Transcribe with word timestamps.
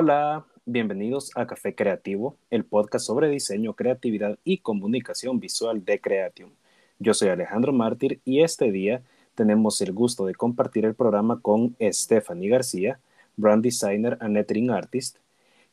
Hola, 0.00 0.46
bienvenidos 0.66 1.30
a 1.34 1.46
Café 1.46 1.74
Creativo, 1.74 2.36
el 2.50 2.64
podcast 2.64 3.06
sobre 3.06 3.28
diseño, 3.28 3.74
creatividad 3.74 4.38
y 4.44 4.58
comunicación 4.58 5.40
visual 5.40 5.84
de 5.84 6.00
Creatium. 6.00 6.50
Yo 6.98 7.14
soy 7.14 7.28
Alejandro 7.28 7.72
Mártir 7.72 8.20
y 8.24 8.42
este 8.42 8.70
día 8.70 9.02
tenemos 9.34 9.80
el 9.80 9.92
gusto 9.92 10.26
de 10.26 10.34
compartir 10.34 10.84
el 10.84 10.94
programa 10.94 11.40
con 11.40 11.76
Stephanie 11.80 12.50
García, 12.50 13.00
brand 13.36 13.62
designer 13.62 14.18
and 14.20 14.34
lettering 14.34 14.70
artist, 14.70 15.16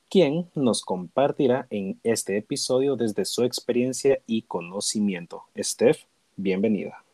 quien 0.10 0.48
nos 0.56 0.82
compartirá 0.82 1.68
en 1.70 2.00
este 2.04 2.38
episodio 2.38 2.96
desde 2.96 3.26
su 3.26 3.44
experiencia 3.44 4.20
y 4.26 4.44
conocimiento. 4.44 5.44
Steph, 5.58 6.04
bienvenida. 6.38 7.07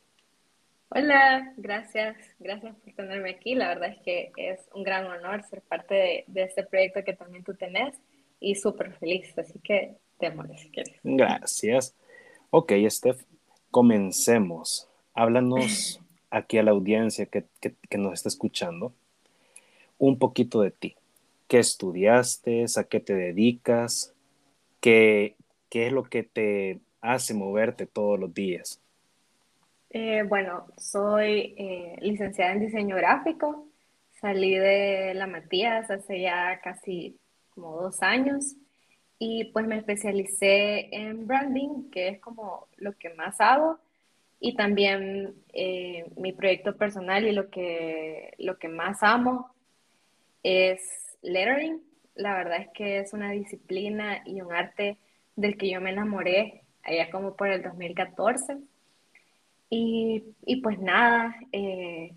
Hola, 0.96 1.52
gracias, 1.58 2.16
gracias 2.38 2.76
por 2.76 2.94
tenerme 2.94 3.32
aquí. 3.32 3.56
La 3.56 3.70
verdad 3.70 3.90
es 3.90 4.02
que 4.04 4.32
es 4.38 4.60
un 4.76 4.84
gran 4.84 5.08
honor 5.08 5.44
ser 5.44 5.64
parte 5.64 6.24
de, 6.28 6.44
este 6.44 6.64
proyecto 6.64 7.04
que 7.04 7.14
también 7.14 7.44
tú 7.44 7.56
tenés 7.56 7.96
y 8.40 8.54
súper 8.54 8.94
feliz, 9.00 9.36
así 9.36 9.58
que 9.64 9.96
démosle 10.20 10.56
si 10.60 10.70
quieres. 10.70 10.94
Gracias. 11.04 11.96
Ok, 12.52 12.74
Steph, 12.90 13.24
comencemos. 13.72 14.88
Háblanos 15.16 16.00
aquí 16.30 16.60
a 16.60 16.64
la 16.64 16.72
audiencia 16.72 17.26
que, 17.26 17.44
nos 17.98 18.14
está 18.14 18.30
escuchando 18.30 18.94
un 19.98 20.20
poquito 20.20 20.62
de 20.62 20.70
ti. 20.70 20.96
¿Qué 21.48 21.58
estudiaste? 21.58 22.66
¿A 22.78 22.84
qué 22.84 23.00
te 23.00 23.16
dedicas? 23.16 24.14
¿Qué, 24.80 25.38
qué 25.70 25.88
es 25.88 25.92
lo 25.92 26.04
que 26.04 26.22
te 26.22 26.82
hace 27.02 27.34
moverte 27.34 27.88
todos 27.88 28.20
los 28.20 28.32
días? 28.32 28.83
Eh, 29.96 30.24
bueno, 30.24 30.66
soy 30.76 31.54
eh, 31.56 31.98
licenciada 32.02 32.54
en 32.54 32.62
diseño 32.62 32.96
gráfico. 32.96 33.68
Salí 34.20 34.56
de 34.56 35.14
la 35.14 35.28
Matías 35.28 35.92
hace 35.92 36.20
ya 36.22 36.60
casi 36.64 37.20
como 37.52 37.80
dos 37.80 38.02
años 38.02 38.56
y 39.20 39.46
pues 39.54 39.68
me 39.68 39.78
especialicé 39.78 40.90
en 40.96 41.28
branding, 41.28 41.92
que 41.92 42.08
es 42.10 42.20
como 42.20 42.68
lo 42.78 42.98
que 42.98 43.12
más 43.12 43.40
hago. 43.40 43.80
Y 44.40 44.56
también 44.56 45.36
eh, 45.54 46.06
mi 46.18 46.34
proyecto 46.34 46.76
personal 46.76 47.28
y 47.28 47.32
lo 47.32 47.52
que, 47.52 48.34
lo 48.40 48.58
que 48.58 48.70
más 48.70 49.04
amo 49.04 49.54
es 50.42 50.82
lettering. 51.22 51.84
La 52.16 52.36
verdad 52.36 52.62
es 52.62 52.70
que 52.74 53.00
es 53.00 53.14
una 53.14 53.30
disciplina 53.32 54.24
y 54.26 54.42
un 54.42 54.54
arte 54.54 54.98
del 55.36 55.56
que 55.56 55.70
yo 55.70 55.82
me 55.82 55.92
enamoré 55.92 56.64
allá 56.84 57.12
como 57.12 57.36
por 57.36 57.50
el 57.50 57.62
2014 57.62 58.73
y, 59.76 60.62
pues 60.62 60.80
nada, 60.80 61.36
eh, 61.52 62.14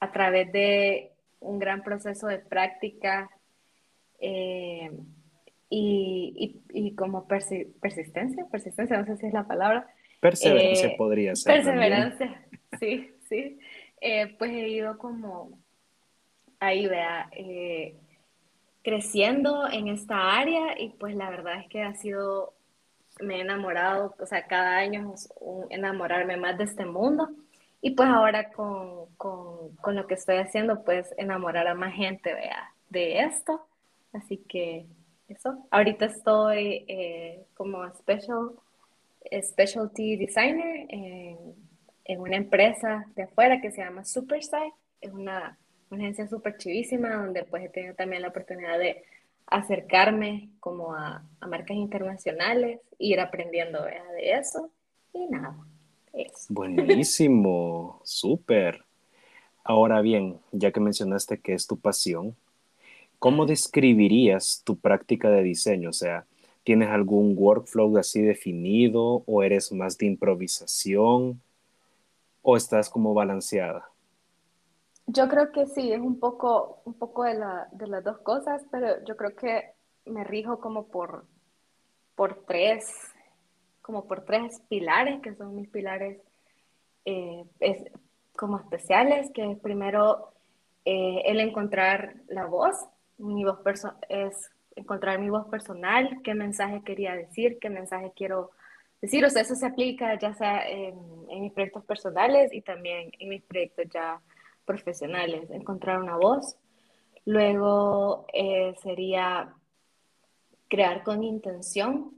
a 0.00 0.10
través 0.10 0.50
de 0.52 1.12
un 1.40 1.58
gran 1.58 1.82
proceso 1.82 2.26
de 2.28 2.38
práctica 2.38 3.30
eh, 4.20 4.90
y, 5.68 6.94
como 6.96 7.26
persistencia, 7.26 8.46
persistencia, 8.50 8.96
no 8.96 9.04
sé 9.04 9.16
si 9.16 9.26
es 9.26 9.34
la 9.34 9.46
palabra. 9.46 9.86
Perseverancia 10.20 10.88
eh, 10.88 10.94
podría 10.96 11.36
ser. 11.36 11.54
Perseverancia, 11.56 12.42
sí, 12.80 13.12
sí. 13.28 13.58
pues 14.38 14.50
he 14.52 14.68
ido 14.68 14.96
como 14.96 15.58
ahí, 16.58 16.86
vea, 16.86 17.28
creciendo 18.82 19.68
en 19.70 19.88
esta 19.88 20.38
área 20.38 20.80
y 20.80 20.90
pues 20.90 21.14
la 21.16 21.28
verdad 21.28 21.60
es 21.60 21.68
que 21.68 21.82
ha 21.82 21.94
sido 21.94 22.54
me 23.20 23.36
he 23.36 23.40
enamorado, 23.40 24.14
o 24.18 24.26
sea, 24.26 24.46
cada 24.46 24.76
año 24.76 25.12
es 25.14 25.32
un 25.40 25.66
enamorarme 25.70 26.36
más 26.36 26.58
de 26.58 26.64
este 26.64 26.84
mundo. 26.84 27.28
Y 27.80 27.90
pues 27.90 28.08
ahora 28.08 28.50
con, 28.50 29.06
con, 29.16 29.76
con, 29.76 29.94
lo 29.94 30.06
que 30.06 30.14
estoy 30.14 30.36
haciendo, 30.36 30.84
pues 30.84 31.14
enamorar 31.18 31.68
a 31.68 31.74
más 31.74 31.94
gente 31.94 32.32
vea, 32.32 32.72
de 32.88 33.20
esto. 33.20 33.66
Así 34.12 34.38
que 34.38 34.86
eso. 35.28 35.66
Ahorita 35.70 36.06
estoy 36.06 36.84
eh, 36.88 37.44
como 37.54 37.86
special, 37.94 38.52
specialty 39.42 40.16
designer 40.16 40.86
en, 40.88 41.54
en, 42.04 42.20
una 42.20 42.36
empresa 42.36 43.06
de 43.14 43.24
afuera 43.24 43.60
que 43.60 43.70
se 43.70 43.82
llama 43.82 44.04
Supersite. 44.04 44.72
Es 45.00 45.12
una, 45.12 45.58
una 45.90 46.04
agencia 46.04 46.26
súper 46.26 46.56
chivísima 46.56 47.14
donde 47.16 47.44
pues 47.44 47.64
he 47.64 47.68
tenido 47.68 47.94
también 47.94 48.22
la 48.22 48.28
oportunidad 48.28 48.78
de 48.78 49.04
acercarme 49.46 50.50
como 50.60 50.94
a, 50.94 51.22
marcas 51.46 51.76
internacionales, 51.76 52.80
ir 52.98 53.20
aprendiendo 53.20 53.82
de 53.82 54.32
eso 54.32 54.70
y 55.12 55.26
nada. 55.26 55.56
Eso. 56.12 56.46
Buenísimo, 56.48 58.00
súper. 58.04 58.84
Ahora 59.64 60.00
bien, 60.00 60.38
ya 60.52 60.72
que 60.72 60.80
mencionaste 60.80 61.40
que 61.40 61.54
es 61.54 61.66
tu 61.66 61.78
pasión, 61.78 62.36
¿cómo 63.18 63.46
describirías 63.46 64.62
tu 64.64 64.76
práctica 64.76 65.30
de 65.30 65.42
diseño? 65.42 65.90
O 65.90 65.94
sea, 65.94 66.26
¿tienes 66.62 66.88
algún 66.90 67.34
workflow 67.36 67.96
así 67.98 68.22
definido 68.22 69.22
o 69.26 69.42
eres 69.42 69.72
más 69.72 69.98
de 69.98 70.06
improvisación 70.06 71.40
o 72.42 72.56
estás 72.56 72.90
como 72.90 73.14
balanceada? 73.14 73.88
Yo 75.06 75.28
creo 75.28 75.52
que 75.52 75.66
sí, 75.66 75.92
es 75.92 76.00
un 76.00 76.18
poco, 76.18 76.80
un 76.84 76.94
poco 76.94 77.24
de, 77.24 77.34
la, 77.34 77.68
de 77.72 77.86
las 77.86 78.02
dos 78.02 78.18
cosas, 78.18 78.62
pero 78.70 79.04
yo 79.04 79.16
creo 79.16 79.36
que 79.36 79.72
me 80.06 80.24
rijo 80.24 80.60
como 80.60 80.88
por, 80.88 81.26
por 82.14 82.44
tres, 82.46 82.90
como 83.82 84.06
por 84.06 84.24
tres 84.24 84.60
pilares, 84.68 85.20
que 85.20 85.34
son 85.34 85.54
mis 85.54 85.68
pilares 85.68 86.20
eh, 87.04 87.44
es, 87.60 87.84
como 88.34 88.58
especiales, 88.58 89.30
que 89.32 89.50
es 89.50 89.58
primero 89.58 90.32
eh, 90.84 91.22
el 91.26 91.40
encontrar 91.40 92.14
la 92.28 92.46
voz, 92.46 92.76
mi 93.18 93.44
voz 93.44 93.58
es 94.08 94.50
encontrar 94.74 95.20
mi 95.20 95.30
voz 95.30 95.46
personal, 95.48 96.20
qué 96.24 96.34
mensaje 96.34 96.82
quería 96.82 97.14
decir, 97.14 97.58
qué 97.60 97.70
mensaje 97.70 98.12
quiero 98.16 98.50
decir, 99.00 99.24
o 99.24 99.30
sea, 99.30 99.42
eso 99.42 99.54
se 99.54 99.66
aplica 99.66 100.18
ya 100.18 100.34
sea 100.34 100.66
en, 100.68 100.94
en 101.28 101.42
mis 101.42 101.52
proyectos 101.52 101.84
personales 101.84 102.52
y 102.52 102.62
también 102.62 103.12
en 103.18 103.28
mis 103.28 103.42
proyectos 103.42 103.84
ya 103.92 104.20
profesionales, 104.64 105.50
encontrar 105.50 106.00
una 106.00 106.16
voz. 106.16 106.56
Luego 107.24 108.26
eh, 108.32 108.74
sería 108.82 109.54
crear 110.68 111.02
con 111.02 111.22
intención. 111.22 112.12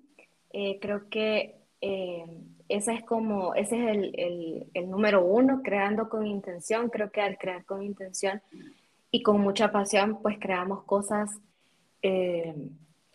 Eh, 0.53 0.79
creo 0.81 1.09
que 1.09 1.57
eh, 1.81 2.25
ese 2.69 2.95
es 2.95 3.05
como, 3.05 3.55
ese 3.55 3.77
es 3.77 3.97
el, 3.97 4.71
el, 4.75 4.91
número 4.91 5.25
uno, 5.25 5.61
creando 5.63 6.09
con 6.09 6.27
intención. 6.27 6.89
Creo 6.91 7.11
que 7.11 7.21
al 7.21 7.39
crear 7.39 7.65
con 7.65 7.83
intención 7.83 8.43
y 9.11 9.23
con 9.23 9.41
mucha 9.41 9.71
pasión, 9.71 10.21
pues 10.23 10.39
creamos 10.39 10.83
cosas 10.85 11.31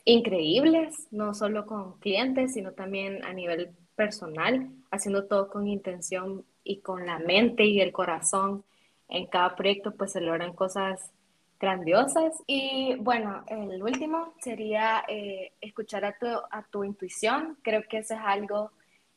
increíbles, 0.04 1.08
no 1.12 1.34
solo 1.34 1.66
con 1.66 1.98
clientes, 2.00 2.56
sino 2.56 2.74
también 2.74 3.24
a 3.24 3.32
nivel 3.32 3.70
personal, 3.96 4.70
haciendo 4.90 5.28
todo 5.28 5.48
con 5.48 5.66
intención 5.66 6.44
y 6.64 6.80
con 6.80 7.06
la 7.06 7.20
mente 7.20 7.64
y 7.66 7.80
el 7.82 7.92
corazón 7.92 8.64
en 9.12 9.28
cada 9.28 9.56
proyecto 9.56 9.94
pues 9.96 10.14
se 10.14 10.22
logran 10.22 10.54
cosas 10.54 11.12
grandiosas. 11.60 12.34
Y 12.48 12.96
bueno, 12.96 13.44
el 13.48 13.84
último 13.84 14.34
sería 14.40 15.04
eh, 15.08 15.54
escuchar 15.62 16.06
a 16.06 16.18
tu, 16.18 16.26
a 16.26 16.64
tu 16.72 16.84
intuición. 16.84 17.58
Creo 17.62 17.84
que 17.88 18.00
eso 18.00 18.16
es 18.16 18.20
algo 18.24 18.72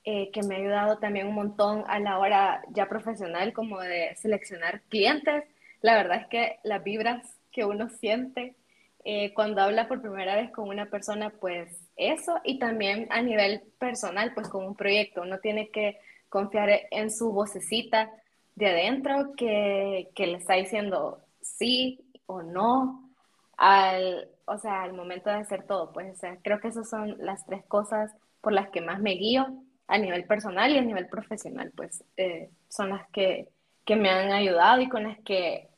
eh, 0.04 0.30
que 0.32 0.42
me 0.42 0.56
ha 0.56 0.58
ayudado 0.58 0.98
también 0.98 1.28
un 1.28 1.34
montón 1.34 1.84
a 1.86 1.98
la 2.00 2.18
hora 2.18 2.62
ya 2.70 2.88
profesional 2.88 3.54
como 3.54 3.80
de 3.80 4.14
seleccionar 4.16 4.82
clientes. 4.90 5.44
La 5.80 5.94
verdad 5.94 6.20
es 6.22 6.26
que 6.26 6.58
las 6.64 6.84
vibras 6.84 7.38
que 7.50 7.64
uno 7.64 7.88
siente 7.88 8.56
eh, 9.04 9.32
cuando 9.34 9.62
habla 9.62 9.86
por 9.86 10.00
primera 10.00 10.34
vez 10.34 10.50
con 10.50 10.68
una 10.68 10.86
persona, 10.86 11.30
pues 11.30 11.88
eso, 11.96 12.40
y 12.42 12.58
también 12.58 13.06
a 13.10 13.22
nivel 13.22 13.62
personal, 13.78 14.32
pues 14.34 14.48
con 14.48 14.64
un 14.64 14.74
proyecto, 14.74 15.22
uno 15.22 15.38
tiene 15.38 15.68
que 15.70 15.98
confiar 16.28 16.70
en 16.90 17.10
su 17.10 17.30
vocecita 17.30 18.10
de 18.54 18.66
adentro 18.66 19.32
que, 19.36 20.10
que, 20.14 20.26
le 20.26 20.38
está 20.38 20.54
diciendo 20.54 21.20
sí 21.40 22.00
o 22.26 22.42
no 22.42 23.10
al, 23.56 24.28
o 24.46 24.58
sea, 24.58 24.82
al 24.82 24.92
momento 24.92 25.30
de 25.30 25.36
hacer 25.36 25.66
todo. 25.66 25.92
Pues, 25.92 26.20
creo 26.42 26.60
que 26.60 26.68
esas 26.68 26.88
son 26.88 27.16
las 27.18 27.44
tres 27.46 27.64
cosas 27.66 28.12
por 28.40 28.52
las 28.52 28.68
que 28.70 28.80
más 28.80 29.00
me 29.00 29.12
guío 29.12 29.46
a 29.86 29.98
nivel 29.98 30.24
personal 30.24 30.72
y 30.72 30.78
a 30.78 30.82
nivel 30.82 31.08
profesional, 31.08 31.72
pues 31.74 32.04
eh, 32.16 32.50
son 32.68 32.90
las 32.90 33.08
que, 33.10 33.48
que, 33.84 33.96
me 33.96 34.10
han 34.10 34.32
ayudado 34.32 34.80
y 34.80 34.88
con 34.88 35.04
las 35.04 35.18
que 35.20 35.68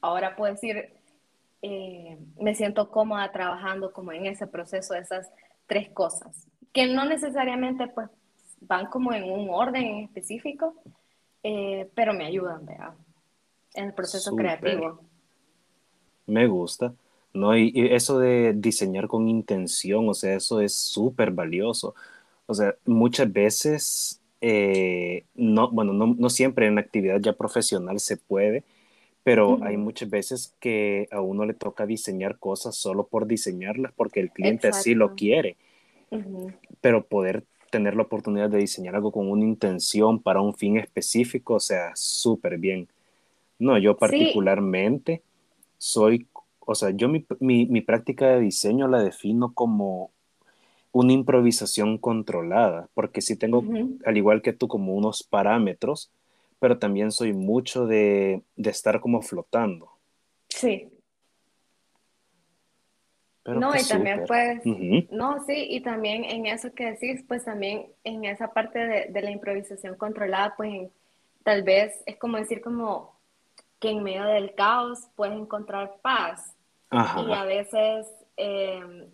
ahora 0.00 0.36
puedo 0.36 0.52
decir, 0.52 0.92
eh, 1.62 2.18
me 2.38 2.54
siento 2.54 2.90
cómoda 2.90 3.32
trabajando 3.32 3.92
como 3.92 4.12
en 4.12 4.26
ese 4.26 4.46
proceso 4.46 4.94
esas 4.94 5.30
tres 5.66 5.88
cosas, 5.90 6.46
que 6.72 6.86
no 6.86 7.06
necesariamente 7.06 7.86
pues 7.88 8.10
van 8.60 8.86
como 8.86 9.12
en 9.12 9.24
un 9.24 9.48
orden 9.50 9.82
en 9.82 10.04
específico, 10.04 10.74
eh, 11.44 11.88
pero 11.94 12.12
me 12.14 12.24
ayudan, 12.24 12.66
¿verdad? 12.66 12.94
En 13.74 13.84
el 13.84 13.94
proceso 13.94 14.34
creativo. 14.34 15.00
Me 16.26 16.46
gusta. 16.48 16.92
¿no? 17.34 17.56
Y, 17.56 17.72
eso 17.74 18.18
de 18.18 18.54
diseñar 18.54 19.08
con 19.08 19.28
intención, 19.28 20.08
o 20.08 20.14
sea, 20.14 20.34
eso 20.36 20.60
es 20.60 20.74
súper 20.74 21.32
valioso. 21.32 21.94
O 22.46 22.54
sea, 22.54 22.74
muchas 22.86 23.30
veces, 23.30 24.22
eh, 24.40 25.24
no, 25.34 25.70
bueno, 25.70 25.92
no, 25.92 26.30
siempre 26.30 26.66
en 26.66 26.78
actividad 26.78 27.20
ya 27.20 27.34
profesional 27.34 28.00
se 28.00 28.16
puede, 28.16 28.64
pero 29.22 29.58
hay 29.62 29.76
muchas 29.76 30.10
veces 30.10 30.54
que 30.60 31.08
a 31.10 31.20
uno 31.20 31.44
le 31.46 31.54
toca 31.54 31.86
diseñar 31.86 32.38
cosas 32.38 32.76
solo 32.76 33.06
por 33.06 33.26
diseñarlas 33.26 33.92
porque 33.96 34.20
el 34.20 34.30
cliente 34.30 34.68
así 34.68 34.94
lo 34.94 35.14
quiere. 35.14 35.56
Pero 36.80 37.06
poder 37.06 37.44
tener 37.74 37.96
la 37.96 38.04
oportunidad 38.04 38.48
de 38.50 38.58
diseñar 38.58 38.94
algo 38.94 39.10
con 39.10 39.28
una 39.28 39.42
intención 39.42 40.22
para 40.22 40.40
un 40.40 40.54
fin 40.54 40.76
específico, 40.76 41.54
o 41.54 41.60
sea, 41.60 41.90
súper 41.96 42.56
bien. 42.56 42.86
No, 43.58 43.78
yo 43.78 43.96
particularmente 43.96 45.22
soy 45.76 46.28
o 46.66 46.74
sea, 46.74 46.90
yo 46.90 47.08
mi, 47.08 47.26
mi, 47.40 47.80
práctica 47.80 48.28
de 48.28 48.40
diseño 48.40 48.88
la 48.88 49.02
defino 49.02 49.52
como 49.52 50.12
una 50.92 51.12
improvisación 51.12 51.98
controlada, 51.98 52.88
porque 52.94 53.20
sí 53.20 53.36
tengo, 53.36 53.64
al 54.06 54.16
igual 54.16 54.40
que 54.40 54.52
tú, 54.52 54.68
como 54.68 54.94
unos 54.94 55.24
parámetros, 55.24 56.10
pero 56.60 56.78
también 56.78 57.10
soy 57.10 57.32
mucho 57.32 57.86
de, 57.86 58.42
de 58.56 58.70
estar 58.70 59.00
como 59.00 59.20
flotando. 59.20 59.90
Sí. 60.48 60.88
No, 63.44 63.74
y 63.74 63.84
también 63.86 64.24
pues, 64.26 64.60
no, 65.10 65.44
sí, 65.44 65.66
y 65.70 65.80
también 65.82 66.24
en 66.24 66.46
eso 66.46 66.72
que 66.72 66.92
decís, 66.92 67.24
pues 67.28 67.44
también 67.44 67.86
en 68.02 68.24
esa 68.24 68.52
parte 68.52 68.78
de, 68.78 69.06
de 69.10 69.22
la 69.22 69.30
improvisación 69.30 69.96
controlada, 69.96 70.54
pues 70.56 70.90
tal 71.42 71.62
vez 71.62 72.02
es 72.06 72.16
como 72.16 72.38
decir 72.38 72.60
como 72.62 73.14
que 73.78 73.90
en 73.90 74.02
medio 74.02 74.24
del 74.24 74.54
caos 74.54 75.08
puedes 75.14 75.36
encontrar 75.36 75.96
paz. 76.00 76.56
Y 76.90 77.32
a 77.32 77.44
veces 77.44 78.06
em, 78.36 79.10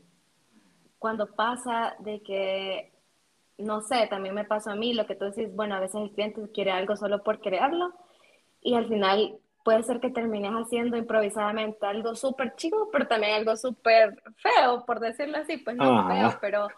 cuando 0.99 1.35
pasa 1.35 1.97
de 1.99 2.23
que, 2.23 2.93
no 3.59 3.81
sé, 3.81 4.07
también 4.09 4.35
me 4.35 4.45
pasó 4.45 4.71
a 4.71 4.77
mí 4.77 4.95
lo 4.95 5.07
que 5.07 5.17
tú 5.17 5.25
decís, 5.25 5.53
bueno, 5.55 5.75
a 5.75 5.81
veces 5.81 5.97
el 5.97 6.13
cliente 6.13 6.41
quiere 6.53 6.71
algo 6.71 6.95
solo 6.97 7.25
por 7.25 7.41
crearlo 7.41 7.93
y 8.61 8.75
al 8.75 8.87
final 8.87 9.39
puede 9.63 9.83
ser 9.83 10.01
que 10.01 10.11
termines 10.11 10.53
haciendo 10.53 10.97
improvisadamente 10.97 11.85
algo 11.87 12.15
súper 12.15 12.55
chico, 12.57 12.89
pero 12.93 13.07
también 13.07 13.35
algo 13.35 13.57
súper 13.57 14.23
feo, 14.37 14.85
por 14.87 15.01
decirlo 15.01 15.39
así, 15.39 15.59
pues 15.59 15.77
no 15.77 16.09
feo, 16.09 16.39
pero 16.41 16.69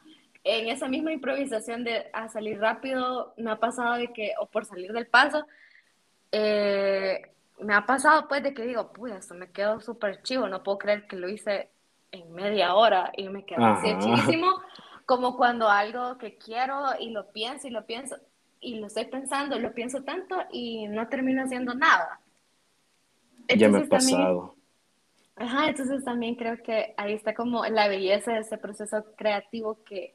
en 0.44 0.68
esa 0.68 0.88
misma 0.88 1.12
improvisación 1.12 1.84
de 1.84 2.10
a 2.12 2.28
salir 2.28 2.58
rápido, 2.58 3.34
me 3.36 3.50
ha 3.50 3.56
pasado 3.56 3.94
de 3.94 4.12
que, 4.12 4.32
o 4.40 4.46
por 4.46 4.64
salir 4.64 4.92
del 4.92 5.06
paso, 5.06 5.46
eh, 6.32 7.30
me 7.60 7.74
ha 7.74 7.86
pasado 7.86 8.26
pues 8.26 8.42
de 8.42 8.54
que 8.54 8.66
digo, 8.66 8.92
pues 8.92 9.14
esto 9.14 9.34
me 9.34 9.50
quedó 9.50 9.80
súper 9.80 10.22
chivo, 10.22 10.48
no 10.48 10.62
puedo 10.62 10.78
creer 10.78 11.06
que 11.06 11.16
lo 11.16 11.28
hice 11.28 11.70
en 12.10 12.32
media 12.32 12.74
hora 12.74 13.12
y 13.16 13.28
me 13.28 13.44
quedó 13.44 13.64
así 13.64 13.96
chivísimo, 13.98 14.48
como 15.06 15.36
cuando 15.36 15.68
algo 15.68 16.18
que 16.18 16.36
quiero 16.36 16.82
y 16.98 17.10
lo 17.10 17.30
pienso 17.30 17.68
y 17.68 17.70
lo 17.70 17.86
pienso 17.86 18.16
y 18.60 18.76
lo 18.78 18.86
estoy 18.86 19.06
pensando, 19.06 19.58
lo 19.58 19.72
pienso 19.72 20.02
tanto 20.02 20.36
y 20.50 20.88
no 20.88 21.08
termino 21.08 21.42
haciendo 21.42 21.74
nada. 21.74 22.20
Ya 23.48 23.68
me 23.68 23.78
ha 23.78 23.84
pasado. 23.84 24.54
ajá, 25.36 25.68
entonces 25.68 26.04
también 26.04 26.34
creo 26.34 26.56
que 26.62 26.94
ahí 26.96 27.14
está 27.14 27.34
como 27.34 27.64
la 27.66 27.88
belleza 27.88 28.32
de 28.32 28.40
ese 28.40 28.58
proceso 28.58 29.04
creativo 29.16 29.82
que, 29.84 30.14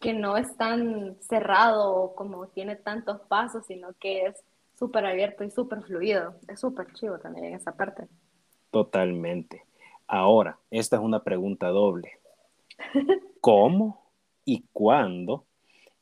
que 0.00 0.12
no 0.12 0.36
es 0.36 0.56
tan 0.56 1.16
cerrado 1.20 2.14
como 2.14 2.48
tiene 2.48 2.76
tantos 2.76 3.20
pasos, 3.22 3.64
sino 3.66 3.92
que 3.94 4.26
es 4.26 4.44
súper 4.78 5.06
abierto 5.06 5.44
y 5.44 5.50
súper 5.50 5.82
fluido. 5.82 6.34
Es 6.48 6.60
súper 6.60 6.92
chido 6.92 7.18
también 7.18 7.46
en 7.46 7.54
esa 7.54 7.72
parte. 7.72 8.08
Totalmente. 8.70 9.64
Ahora, 10.06 10.58
esta 10.70 10.96
es 10.96 11.02
una 11.02 11.22
pregunta 11.22 11.68
doble. 11.68 12.18
¿Cómo 13.40 14.04
y 14.44 14.64
cuándo 14.72 15.44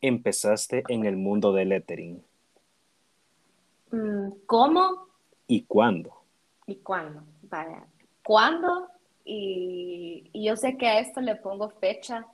empezaste 0.01 0.83
en 0.89 1.05
el 1.05 1.17
mundo 1.17 1.53
del 1.53 1.69
lettering? 1.69 2.23
Mm, 3.91 4.31
¿Cómo? 4.47 5.07
¿Y 5.47 5.65
cuándo? 5.65 6.22
¿Y 6.73 6.77
cuándo? 6.77 7.23
Vaya. 7.43 7.85
¿Cuándo? 8.25 8.89
Y, 9.27 10.31
y 10.33 10.47
yo 10.47 10.57
sé 10.57 10.79
que 10.79 10.89
a 10.89 11.01
esto 11.01 11.21
le 11.21 11.37
pongo 11.37 11.69
fecha 11.69 12.27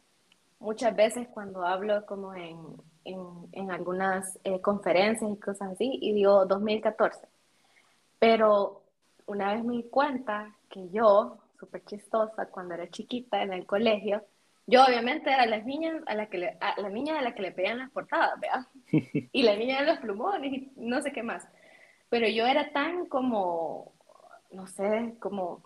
muchas 0.60 0.94
veces 0.94 1.26
cuando 1.26 1.66
hablo 1.66 2.06
como 2.06 2.36
en, 2.36 2.56
en, 3.04 3.70
algunas 3.72 4.38
eh, 4.44 4.60
conferencias 4.60 5.28
y 5.28 5.40
cosas 5.40 5.72
así, 5.72 5.98
y 6.00 6.12
digo 6.12 6.46
2014. 6.46 7.26
Pero 8.20 8.84
una 9.26 9.54
vez 9.54 9.64
me 9.64 9.74
di 9.74 9.82
cuenta 9.90 10.54
que 10.70 10.88
yo, 10.90 11.38
súper 11.58 11.84
chistosa, 11.84 12.46
cuando 12.46 12.74
era 12.74 12.88
chiquita 12.88 13.42
en 13.42 13.52
el 13.52 13.66
colegio, 13.66 14.22
yo 14.68 14.84
obviamente 14.84 15.32
era 15.32 15.46
las 15.46 15.64
niñas 15.64 16.00
a 16.06 16.14
la 16.14 16.26
que 16.26 16.38
le, 16.38 16.58
a 16.60 16.80
la 16.80 16.90
niña 16.90 17.18
a 17.18 17.22
la 17.22 17.34
que 17.34 17.42
le 17.42 17.50
pedían 17.50 17.78
las 17.78 17.90
portadas, 17.90 18.38
¿verdad? 18.38 18.68
Y 19.32 19.42
la 19.42 19.56
niña 19.56 19.80
de 19.80 19.86
los 19.86 19.98
plumones 19.98 20.52
y 20.52 20.72
no 20.76 21.02
sé 21.02 21.10
qué 21.10 21.24
más. 21.24 21.44
Pero 22.08 22.28
yo 22.28 22.46
era 22.46 22.70
tan 22.72 23.06
como, 23.06 23.92
no 24.50 24.66
sé, 24.66 25.14
como 25.18 25.62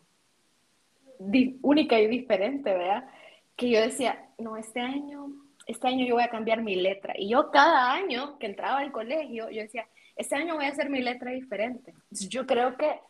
única 1.19 2.01
y 2.01 2.07
diferente, 2.09 2.73
¿verdad? 2.73 3.09
Que 3.57 3.71
yo 3.71 3.81
decía, 3.81 4.29
no, 4.39 4.57
este 4.57 4.81
año 4.81 5.33
este 5.67 5.89
año 5.89 6.07
yo 6.07 6.15
voy 6.15 6.25
a 6.25 6.31
cambiar 6.31 6.63
mi 6.63 6.77
letra. 6.77 7.15
Y 7.17 7.29
yo 7.29 7.51
cada 7.51 7.93
año 7.93 8.39
que 8.39 8.47
entraba 8.47 8.79
al 8.79 8.93
colegio, 8.93 9.51
yo 9.51 9.63
decía, 9.63 9.87
este 10.17 10.35
año 10.35 10.57
voy 10.57 10.67
a 10.67 10.71
hacer 10.71 10.91
mi 10.91 11.01
letra 11.01 11.31
diferente. 11.31 11.95
Yo 12.11 12.47
creo 12.47 12.77
que 12.77 13.01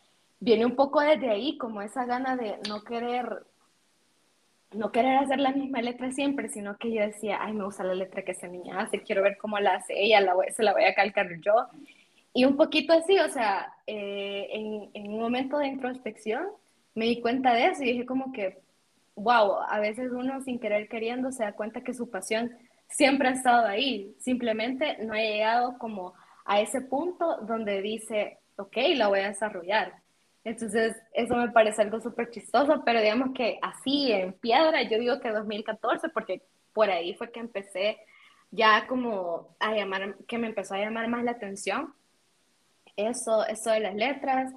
viene 0.41 0.67
un 0.67 0.77
poco 0.77 1.01
desde 1.01 1.31
ahí, 1.31 1.57
como 1.59 1.83
esa 1.83 2.05
gana 2.05 2.37
de 2.37 2.59
no 2.69 2.83
querer, 2.83 3.45
no 4.73 4.93
querer 4.93 5.19
hacer 5.19 5.41
la 5.41 5.53
misma 5.53 5.83
letra 5.83 6.11
siempre, 6.13 6.49
sino 6.49 6.77
que 6.79 6.93
yo 6.93 7.03
decía, 7.03 7.39
ay, 7.41 7.53
me 7.53 7.65
gusta 7.65 7.85
la 7.85 7.95
letra 7.95 8.23
que 8.23 8.33
esa 8.33 8.49
niña 8.49 8.81
hace, 8.81 9.03
quiero 9.03 9.23
ver 9.23 9.37
cómo 9.39 9.59
la 9.59 9.75
hace 9.75 9.95
ella, 10.01 10.21
la 10.21 10.35
se 10.55 10.63
la 10.63 10.73
voy 10.73 10.85
a 10.85 10.95
calcar 10.95 11.29
yo. 11.41 11.67
Y 12.35 12.45
un 12.45 12.57
poquito 12.57 12.93
así, 12.93 13.19
o 13.19 13.29
sea, 13.29 13.75
eh, 13.87 14.49
en, 14.51 14.91
en 14.95 15.13
un 15.13 15.21
momento 15.21 15.59
de 15.59 15.67
introspección 15.67 16.47
me 16.95 17.07
di 17.07 17.21
cuenta 17.21 17.53
de 17.55 17.67
eso 17.67 17.83
y 17.83 17.93
dije 17.93 18.07
como 18.07 18.33
que, 18.33 18.59
wow, 19.15 19.57
a 19.69 19.81
veces 19.81 20.13
uno 20.13 20.41
sin 20.43 20.59
querer 20.59 20.89
queriendo 20.89 21.31
se 21.33 21.45
da 21.45 21.53
cuenta 21.53 21.83
que 21.83 21.95
su 21.95 22.11
pasión 22.11 22.51
siempre 22.89 23.29
ha 23.29 23.33
estado 23.33 23.67
ahí, 23.67 24.15
simplemente 24.19 24.99
no 25.05 25.15
ha 25.15 25.19
llegado 25.19 25.79
como 25.79 26.15
a 26.45 26.61
ese 26.61 26.81
punto 26.81 27.39
donde 27.43 27.81
dice, 27.83 28.39
ok, 28.57 28.77
la 28.97 29.09
voy 29.09 29.21
a 29.21 29.29
desarrollar. 29.29 30.03
Entonces, 30.45 30.97
eso 31.13 31.37
me 31.37 31.51
parece 31.51 31.83
algo 31.83 32.01
súper 32.01 32.31
chistoso, 32.31 32.83
pero 32.85 33.01
digamos 33.01 33.33
que 33.35 33.59
así 33.63 34.11
en 34.11 34.33
piedra, 34.33 34.83
yo 34.83 34.99
digo 34.99 35.21
que 35.21 35.31
2014, 35.31 36.09
porque 36.09 36.43
por 36.73 36.91
ahí 36.91 37.15
fue 37.15 37.31
que 37.31 37.41
empecé 37.41 37.99
ya 38.51 38.87
como 38.87 39.57
a 39.61 39.75
llamar, 39.75 40.17
que 40.27 40.39
me 40.39 40.49
empezó 40.49 40.75
a 40.75 40.79
llamar 40.79 41.09
más 41.09 41.25
la 41.25 41.33
atención. 41.33 41.95
Eso, 43.03 43.47
eso 43.47 43.71
de 43.71 43.81
las 43.81 43.95
letras. 43.95 44.53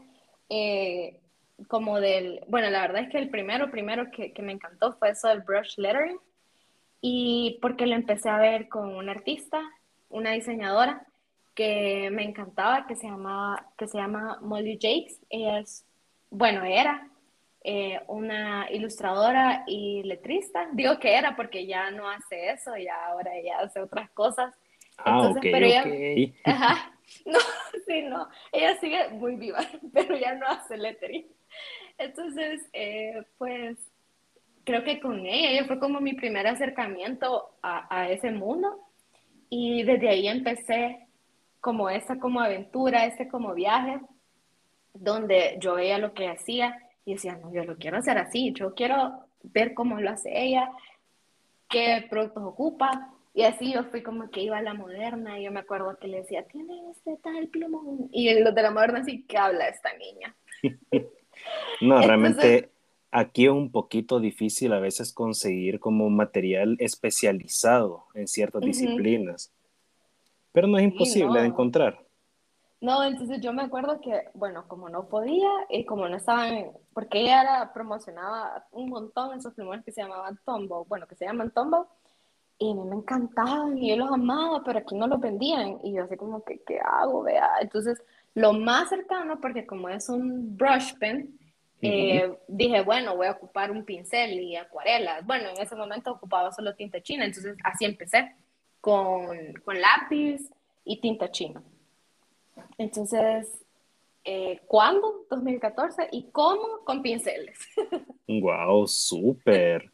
Eh, 0.50 1.20
como 1.68 2.00
del, 2.00 2.42
bueno, 2.48 2.70
la 2.70 2.82
verdad 2.82 3.04
es 3.04 3.10
que 3.10 3.18
el 3.18 3.30
primero, 3.30 3.72
primero 3.72 4.12
que, 4.12 4.34
que, 4.34 4.42
me 4.42 4.52
encantó 4.52 4.94
fue 4.94 5.12
eso 5.12 5.30
del 5.30 5.42
brush 5.42 5.78
lettering 5.78 6.20
y 7.00 7.60
porque 7.62 7.86
lo 7.86 7.96
empecé 7.96 8.30
a 8.30 8.38
ver 8.38 8.68
con 8.68 8.94
una 8.94 9.14
artista, 9.14 9.62
una 10.10 10.32
diseñadora 10.32 11.06
que 11.56 12.10
me 12.12 12.24
encantaba, 12.24 12.86
que 12.86 12.96
se, 12.96 13.08
llamaba, 13.08 13.66
que 13.78 13.88
se 13.88 13.98
llama 13.98 14.40
Molly 14.42 14.74
Jakes. 14.74 15.20
Ella 15.30 15.60
es, 15.60 15.86
bueno, 16.30 16.64
era 16.66 17.08
eh, 17.64 18.02
una 18.08 18.68
ilustradora 18.70 19.64
y 19.66 20.04
letrista. 20.04 20.68
Digo 20.74 21.00
que 21.00 21.16
era 21.16 21.36
porque 21.36 21.66
ya 21.66 21.90
no 21.92 22.10
hace 22.10 22.52
eso, 22.52 22.76
ya 22.76 23.06
ahora 23.08 23.36
ella 23.36 23.60
hace 23.60 23.80
otras 23.80 24.10
cosas. 24.12 24.54
Ah, 24.98 25.16
Entonces, 25.16 25.52
pero 25.52 25.66
ella, 25.66 26.34
ajá, 26.44 26.92
no, 27.26 27.40
sí, 27.88 28.02
no, 28.04 28.28
ella 28.52 28.78
sigue 28.80 29.10
muy 29.10 29.36
viva, 29.36 29.60
pero 29.94 30.18
ya 30.18 30.34
no 30.36 30.48
hace 30.48 30.78
lettering. 30.78 31.28
Entonces, 31.98 32.62
eh, 32.74 33.24
pues 33.38 33.78
creo 34.66 34.84
que 34.84 35.00
con 35.00 35.26
ella, 35.26 35.66
fue 35.66 35.80
como 35.80 36.02
mi 36.02 36.14
primer 36.14 36.48
acercamiento 36.48 37.52
a, 37.62 38.10
ese 38.10 38.32
mundo 38.32 38.80
y 39.50 39.84
desde 39.84 40.10
ahí 40.10 40.28
empecé 40.28 41.08
como 41.62 41.90
esa 41.90 42.20
como 42.20 42.42
aventura, 42.42 43.06
este 43.06 43.28
como 43.28 43.54
viaje, 43.54 44.00
donde 44.94 45.58
yo 45.60 45.76
veía 45.76 45.98
lo 45.98 46.14
que 46.14 46.28
hacía 46.28 46.78
y 47.06 47.14
decía, 47.14 47.36
no, 47.38 47.54
yo 47.54 47.64
lo 47.64 47.78
quiero 47.78 47.98
hacer 47.98 48.18
así, 48.18 48.52
yo 48.54 48.74
quiero 48.74 49.26
ver 49.44 49.74
cómo 49.74 50.00
lo 50.02 50.10
hace 50.10 50.32
ella, 50.44 50.72
qué 51.70 52.06
productos 52.10 52.44
ocupa. 52.44 53.15
Y 53.36 53.44
así 53.44 53.72
yo 53.72 53.84
fui 53.86 54.02
como 54.02 54.32
que 54.32 54.42
iba 54.42 54.58
a 54.58 54.64
la 54.64 54.74
moderna 54.74 55.40
y 55.40 55.44
yo 55.44 55.52
me 55.52 55.60
acuerdo 55.60 55.98
que 56.00 56.08
le 56.08 56.22
decía, 56.22 56.48
tiene 56.48 56.90
este 56.90 57.18
tal 57.18 57.48
plumón. 57.50 58.10
Y 58.12 58.34
los 58.40 58.56
de 58.56 58.62
la 58.64 58.72
moderna 58.72 59.02
así, 59.02 59.24
¿qué 59.28 59.38
habla 59.38 59.68
esta 59.68 59.92
niña? 59.98 60.36
No, 61.82 62.02
realmente 62.02 62.72
Aquí 63.18 63.46
es 63.46 63.52
un 63.52 63.72
poquito 63.72 64.20
difícil 64.20 64.74
a 64.74 64.80
veces 64.82 65.14
conseguir 65.14 65.80
como 65.80 66.10
material 66.10 66.76
especializado 66.80 68.08
en 68.14 68.28
ciertas 68.28 68.62
disciplinas, 68.62 69.54
pero 70.52 70.68
no 70.68 70.78
es 70.78 70.84
imposible 70.84 71.40
de 71.40 71.48
encontrar. 71.48 72.06
No, 72.82 73.02
entonces 73.06 73.40
yo 73.40 73.54
me 73.54 73.64
acuerdo 73.64 74.02
que, 74.02 74.26
bueno, 74.34 74.68
como 74.68 74.90
no 74.90 75.08
podía 75.08 75.50
y 75.70 75.86
como 75.86 76.10
no 76.10 76.18
estaban, 76.18 76.72
porque 76.94 77.22
ella 77.22 77.42
era, 77.42 77.74
promocionaba 77.74 78.68
un 78.74 78.90
montón 78.90 79.38
esos 79.38 79.54
plumones 79.54 79.86
que 79.86 79.94
se 79.94 80.02
llamaban 80.02 80.38
Tombow, 80.44 80.84
bueno, 80.84 81.08
que 81.08 81.16
se 81.16 81.24
llaman 81.24 81.52
Tombow, 81.52 81.88
y 82.58 82.72
a 82.72 82.74
mí 82.74 82.84
me 82.86 82.96
encantaban 82.96 83.78
y 83.78 83.90
yo 83.90 83.98
los 83.98 84.12
amaba, 84.12 84.64
pero 84.64 84.80
aquí 84.80 84.96
no 84.96 85.08
los 85.08 85.20
vendían. 85.20 85.80
Y 85.84 85.94
yo 85.94 86.04
así 86.04 86.16
como 86.16 86.44
que, 86.44 86.62
¿qué 86.66 86.80
hago? 86.80 87.24
Vea. 87.24 87.50
Entonces, 87.62 88.02
lo 88.34 88.54
más 88.54 88.90
cercano, 88.90 89.40
porque 89.42 89.66
como 89.66 89.90
es 89.90 90.08
un 90.10 90.56
brush 90.56 90.94
pen, 90.98 91.38
eh, 91.82 92.38
dije, 92.48 92.82
bueno, 92.82 93.16
voy 93.16 93.28
a 93.28 93.32
ocupar 93.32 93.72
un 93.72 93.84
pincel 93.84 94.40
y 94.40 94.56
acuarelas. 94.56 95.26
Bueno, 95.26 95.50
en 95.50 95.62
ese 95.62 95.76
momento 95.76 96.12
ocupaba 96.12 96.52
solo 96.52 96.76
tinta 96.76 97.02
china, 97.02 97.26
entonces 97.26 97.58
así 97.64 97.86
empecé, 97.86 98.34
con, 98.82 99.54
con 99.64 99.80
lápiz 99.80 100.50
y 100.84 101.00
tinta 101.02 101.30
china. 101.30 101.62
Entonces, 102.78 103.66
eh, 104.24 104.62
¿cuándo? 104.66 105.26
2014. 105.30 106.08
¿Y 106.12 106.30
cómo? 106.32 106.80
Con 106.86 107.02
pinceles. 107.02 107.60
¡Wow! 108.28 108.88
¡Súper! 108.88 109.92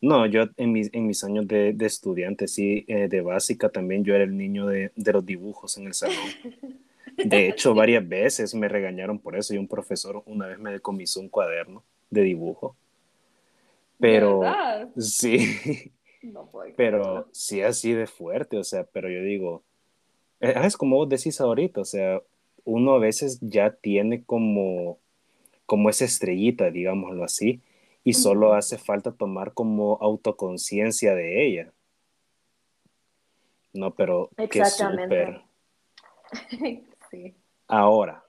No, 0.00 0.26
yo 0.26 0.44
en 0.56 0.72
mis, 0.72 0.90
en 0.92 1.06
mis 1.06 1.24
años 1.24 1.46
de, 1.48 1.72
de 1.72 1.86
estudiante, 1.86 2.46
sí, 2.46 2.84
eh, 2.88 3.08
de 3.08 3.20
básica 3.20 3.68
también, 3.68 4.04
yo 4.04 4.14
era 4.14 4.24
el 4.24 4.36
niño 4.36 4.66
de, 4.66 4.92
de 4.94 5.12
los 5.12 5.26
dibujos 5.26 5.76
en 5.78 5.86
el 5.86 5.94
salón. 5.94 6.16
De 7.16 7.48
hecho, 7.48 7.74
varias 7.74 8.08
veces 8.08 8.54
me 8.54 8.68
regañaron 8.68 9.18
por 9.18 9.36
eso 9.36 9.52
y 9.52 9.58
un 9.58 9.66
profesor 9.66 10.22
una 10.26 10.46
vez 10.46 10.60
me 10.60 10.70
decomisó 10.70 11.18
un 11.18 11.28
cuaderno 11.28 11.82
de 12.10 12.22
dibujo. 12.22 12.76
Pero 13.98 14.42
sí, 14.96 15.92
no 16.22 16.48
pero 16.76 17.28
sí 17.32 17.62
así 17.62 17.92
de 17.92 18.06
fuerte, 18.06 18.56
o 18.56 18.62
sea, 18.62 18.84
pero 18.84 19.10
yo 19.10 19.20
digo, 19.22 19.64
eh, 20.40 20.54
es 20.64 20.76
como 20.76 20.96
vos 20.96 21.08
decís 21.08 21.40
ahorita, 21.40 21.80
o 21.80 21.84
sea, 21.84 22.22
uno 22.64 22.94
a 22.94 22.98
veces 22.98 23.38
ya 23.40 23.72
tiene 23.72 24.22
como, 24.22 24.98
como 25.66 25.90
esa 25.90 26.04
estrellita, 26.04 26.70
digámoslo 26.70 27.24
así, 27.24 27.60
y 28.08 28.14
solo 28.14 28.54
hace 28.54 28.78
falta 28.78 29.12
tomar 29.12 29.52
como 29.52 29.98
autoconciencia 30.00 31.14
de 31.14 31.44
ella. 31.46 31.72
No, 33.74 33.90
pero 33.94 34.30
qué 34.50 34.64
súper. 34.64 35.42
sí. 37.10 37.34
Ahora, 37.66 38.24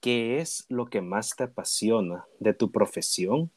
¿qué 0.00 0.40
es 0.40 0.66
lo 0.68 0.86
que 0.86 1.02
más 1.02 1.36
te 1.36 1.44
apasiona 1.44 2.26
de 2.40 2.52
tu 2.52 2.72
profesión 2.72 3.52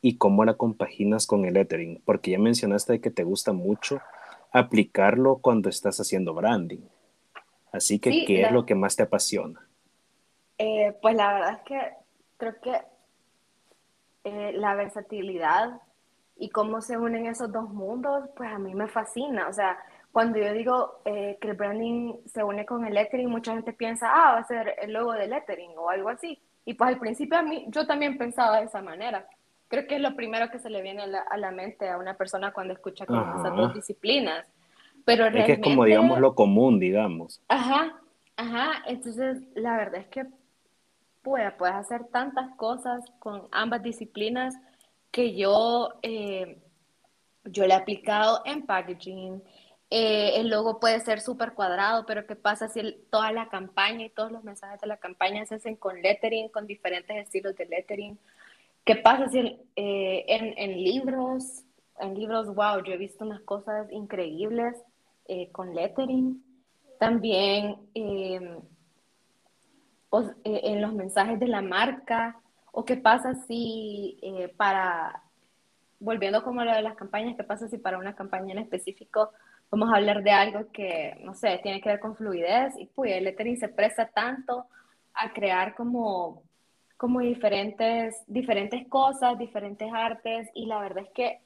y 0.00 0.16
cómo 0.16 0.46
la 0.46 0.54
compaginas 0.54 1.26
con 1.26 1.44
el 1.44 1.52
lettering? 1.52 2.00
Porque 2.06 2.30
ya 2.30 2.38
mencionaste 2.38 2.98
que 3.02 3.10
te 3.10 3.22
gusta 3.22 3.52
mucho 3.52 4.00
aplicarlo 4.50 5.40
cuando 5.42 5.68
estás 5.68 6.00
haciendo 6.00 6.32
branding. 6.32 6.88
Así 7.70 7.98
que, 7.98 8.24
¿qué 8.24 8.44
es 8.44 8.50
lo 8.50 8.64
que 8.64 8.74
más 8.74 8.96
te 8.96 9.02
apasiona? 9.02 9.68
Eh, 10.56 10.96
pues 11.02 11.14
la 11.16 11.34
verdad 11.34 11.52
es 11.52 11.62
que 11.64 11.80
creo 12.38 12.60
que 12.62 12.95
eh, 14.26 14.52
la 14.54 14.74
versatilidad 14.74 15.80
y 16.36 16.48
cómo 16.50 16.80
se 16.80 16.98
unen 16.98 17.26
esos 17.26 17.52
dos 17.52 17.70
mundos, 17.70 18.28
pues 18.36 18.50
a 18.50 18.58
mí 18.58 18.74
me 18.74 18.88
fascina. 18.88 19.46
O 19.46 19.52
sea, 19.52 19.78
cuando 20.10 20.40
yo 20.40 20.52
digo 20.52 21.00
eh, 21.04 21.38
que 21.40 21.50
el 21.50 21.56
branding 21.56 22.14
se 22.24 22.42
une 22.42 22.66
con 22.66 22.84
el 22.84 22.94
lettering, 22.94 23.30
mucha 23.30 23.52
gente 23.52 23.72
piensa, 23.72 24.10
ah, 24.12 24.32
va 24.32 24.38
a 24.38 24.46
ser 24.48 24.74
el 24.82 24.92
logo 24.92 25.12
de 25.12 25.28
lettering 25.28 25.70
o 25.76 25.90
algo 25.90 26.08
así. 26.08 26.42
Y 26.64 26.74
pues 26.74 26.88
al 26.88 26.98
principio 26.98 27.38
a 27.38 27.42
mí, 27.42 27.66
yo 27.68 27.86
también 27.86 28.18
pensaba 28.18 28.58
de 28.58 28.64
esa 28.64 28.82
manera. 28.82 29.28
Creo 29.68 29.86
que 29.86 29.94
es 29.94 30.00
lo 30.00 30.16
primero 30.16 30.50
que 30.50 30.58
se 30.58 30.70
le 30.70 30.82
viene 30.82 31.02
a 31.02 31.36
la, 31.36 31.50
mente 31.52 31.88
a 31.88 31.96
una 31.96 32.14
persona 32.14 32.52
cuando 32.52 32.74
escucha 32.74 33.06
como 33.06 33.38
esas 33.38 33.54
dos 33.54 33.74
disciplinas. 33.74 34.44
Pero 35.04 35.22
realmente... 35.22 35.52
Es 35.52 35.58
que 35.58 35.62
es 35.62 35.68
como, 35.68 35.84
digamos, 35.84 36.18
lo 36.18 36.34
común, 36.34 36.80
digamos. 36.80 37.40
Ajá, 37.46 37.94
ajá. 38.36 38.82
Entonces, 38.88 39.38
la 39.54 39.76
verdad 39.76 40.00
es 40.00 40.08
que 40.08 40.26
puedes 41.26 41.74
hacer 41.74 42.04
tantas 42.04 42.54
cosas 42.56 43.04
con 43.18 43.48
ambas 43.50 43.82
disciplinas 43.82 44.54
que 45.10 45.34
yo, 45.34 45.94
eh, 46.02 46.58
yo 47.44 47.66
le 47.66 47.74
he 47.74 47.76
aplicado 47.76 48.42
en 48.44 48.64
packaging. 48.64 49.42
Eh, 49.90 50.40
el 50.40 50.48
logo 50.48 50.78
puede 50.78 51.00
ser 51.00 51.20
súper 51.20 51.54
cuadrado, 51.54 52.06
pero 52.06 52.26
¿qué 52.26 52.36
pasa 52.36 52.68
si 52.68 53.04
toda 53.10 53.32
la 53.32 53.48
campaña 53.48 54.04
y 54.04 54.10
todos 54.10 54.30
los 54.30 54.44
mensajes 54.44 54.80
de 54.80 54.86
la 54.86 54.98
campaña 54.98 55.44
se 55.46 55.56
hacen 55.56 55.76
con 55.76 56.00
lettering, 56.00 56.48
con 56.48 56.66
diferentes 56.66 57.16
estilos 57.16 57.56
de 57.56 57.66
lettering? 57.66 58.18
¿Qué 58.84 58.96
pasa 58.96 59.28
si 59.28 59.38
eh, 59.74 60.24
en, 60.28 60.54
en, 60.56 60.82
libros, 60.82 61.64
en 61.98 62.14
libros, 62.14 62.54
wow, 62.54 62.84
yo 62.84 62.92
he 62.92 62.98
visto 62.98 63.24
unas 63.24 63.40
cosas 63.40 63.90
increíbles 63.90 64.76
con 65.50 65.74
lettering? 65.74 66.40
También 67.00 67.76
eh, 70.44 70.60
en 70.64 70.82
los 70.82 70.92
mensajes 70.92 71.38
de 71.38 71.48
la 71.48 71.62
marca? 71.62 72.40
¿O 72.72 72.84
qué 72.84 72.96
pasa 72.96 73.34
si 73.46 74.18
eh, 74.22 74.52
para, 74.56 75.22
volviendo 75.98 76.42
como 76.42 76.64
lo 76.64 76.72
de 76.72 76.82
las 76.82 76.96
campañas, 76.96 77.36
qué 77.36 77.44
pasa 77.44 77.68
si 77.68 77.78
para 77.78 77.98
una 77.98 78.14
campaña 78.14 78.52
en 78.52 78.58
específico 78.58 79.30
vamos 79.70 79.92
a 79.92 79.96
hablar 79.96 80.22
de 80.22 80.30
algo 80.30 80.70
que, 80.72 81.18
no 81.22 81.34
sé, 81.34 81.58
tiene 81.62 81.80
que 81.80 81.88
ver 81.88 82.00
con 82.00 82.16
fluidez 82.16 82.74
y 82.78 82.86
pues 82.86 83.12
el 83.12 83.24
lettering 83.24 83.58
se 83.58 83.68
presta 83.68 84.06
tanto 84.08 84.66
a 85.14 85.32
crear 85.32 85.74
como, 85.74 86.42
como 86.96 87.20
diferentes, 87.20 88.22
diferentes 88.26 88.86
cosas, 88.88 89.38
diferentes 89.38 89.92
artes 89.92 90.48
y 90.54 90.66
la 90.66 90.80
verdad 90.80 91.04
es 91.04 91.10
que 91.10 91.40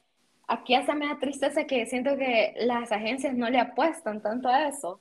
aquí 0.49 0.75
hace 0.75 0.95
me 0.95 1.07
da 1.07 1.19
tristeza 1.19 1.65
que 1.65 1.87
siento 1.87 2.17
que 2.17 2.55
las 2.59 2.93
agencias 2.93 3.35
no 3.35 3.49
le 3.49 3.59
apuestan 3.59 4.21
tanto 4.21 4.49
a 4.49 4.69
eso. 4.69 5.01